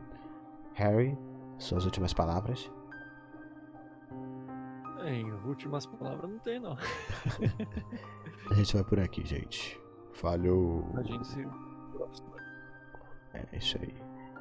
Harry, 0.73 1.17
suas 1.57 1.85
últimas 1.85 2.13
palavras. 2.13 2.69
Em 5.09 5.31
últimas 5.45 5.85
palavras 5.85 6.29
não 6.29 6.39
tem 6.39 6.59
não. 6.59 6.77
A 8.49 8.53
gente 8.53 8.73
vai 8.73 8.83
por 8.83 8.99
aqui, 8.99 9.25
gente. 9.25 9.79
Falou. 10.13 10.89
A 10.95 11.03
gente 11.03 11.27
se. 11.27 11.47
É 13.33 13.57
isso 13.57 13.77
aí. 13.81 13.93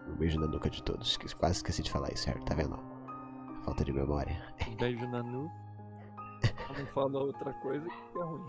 Um 0.08 0.14
beijo 0.16 0.38
na 0.38 0.46
nuca 0.46 0.70
de 0.70 0.82
todos. 0.82 1.16
que 1.16 1.34
Quase 1.36 1.56
esqueci 1.56 1.82
de 1.82 1.90
falar 1.90 2.12
isso, 2.12 2.28
Harry. 2.28 2.44
Tá 2.44 2.54
vendo? 2.54 2.78
Falta 3.64 3.84
de 3.84 3.92
memória. 3.92 4.40
Um 4.68 4.76
beijo 4.76 5.06
na 5.08 5.22
nu. 5.22 5.50
Não 6.78 6.86
fala 6.94 7.18
outra 7.18 7.52
coisa 7.54 7.88
que 7.88 8.18
é 8.18 8.22
ruim. 8.22 8.46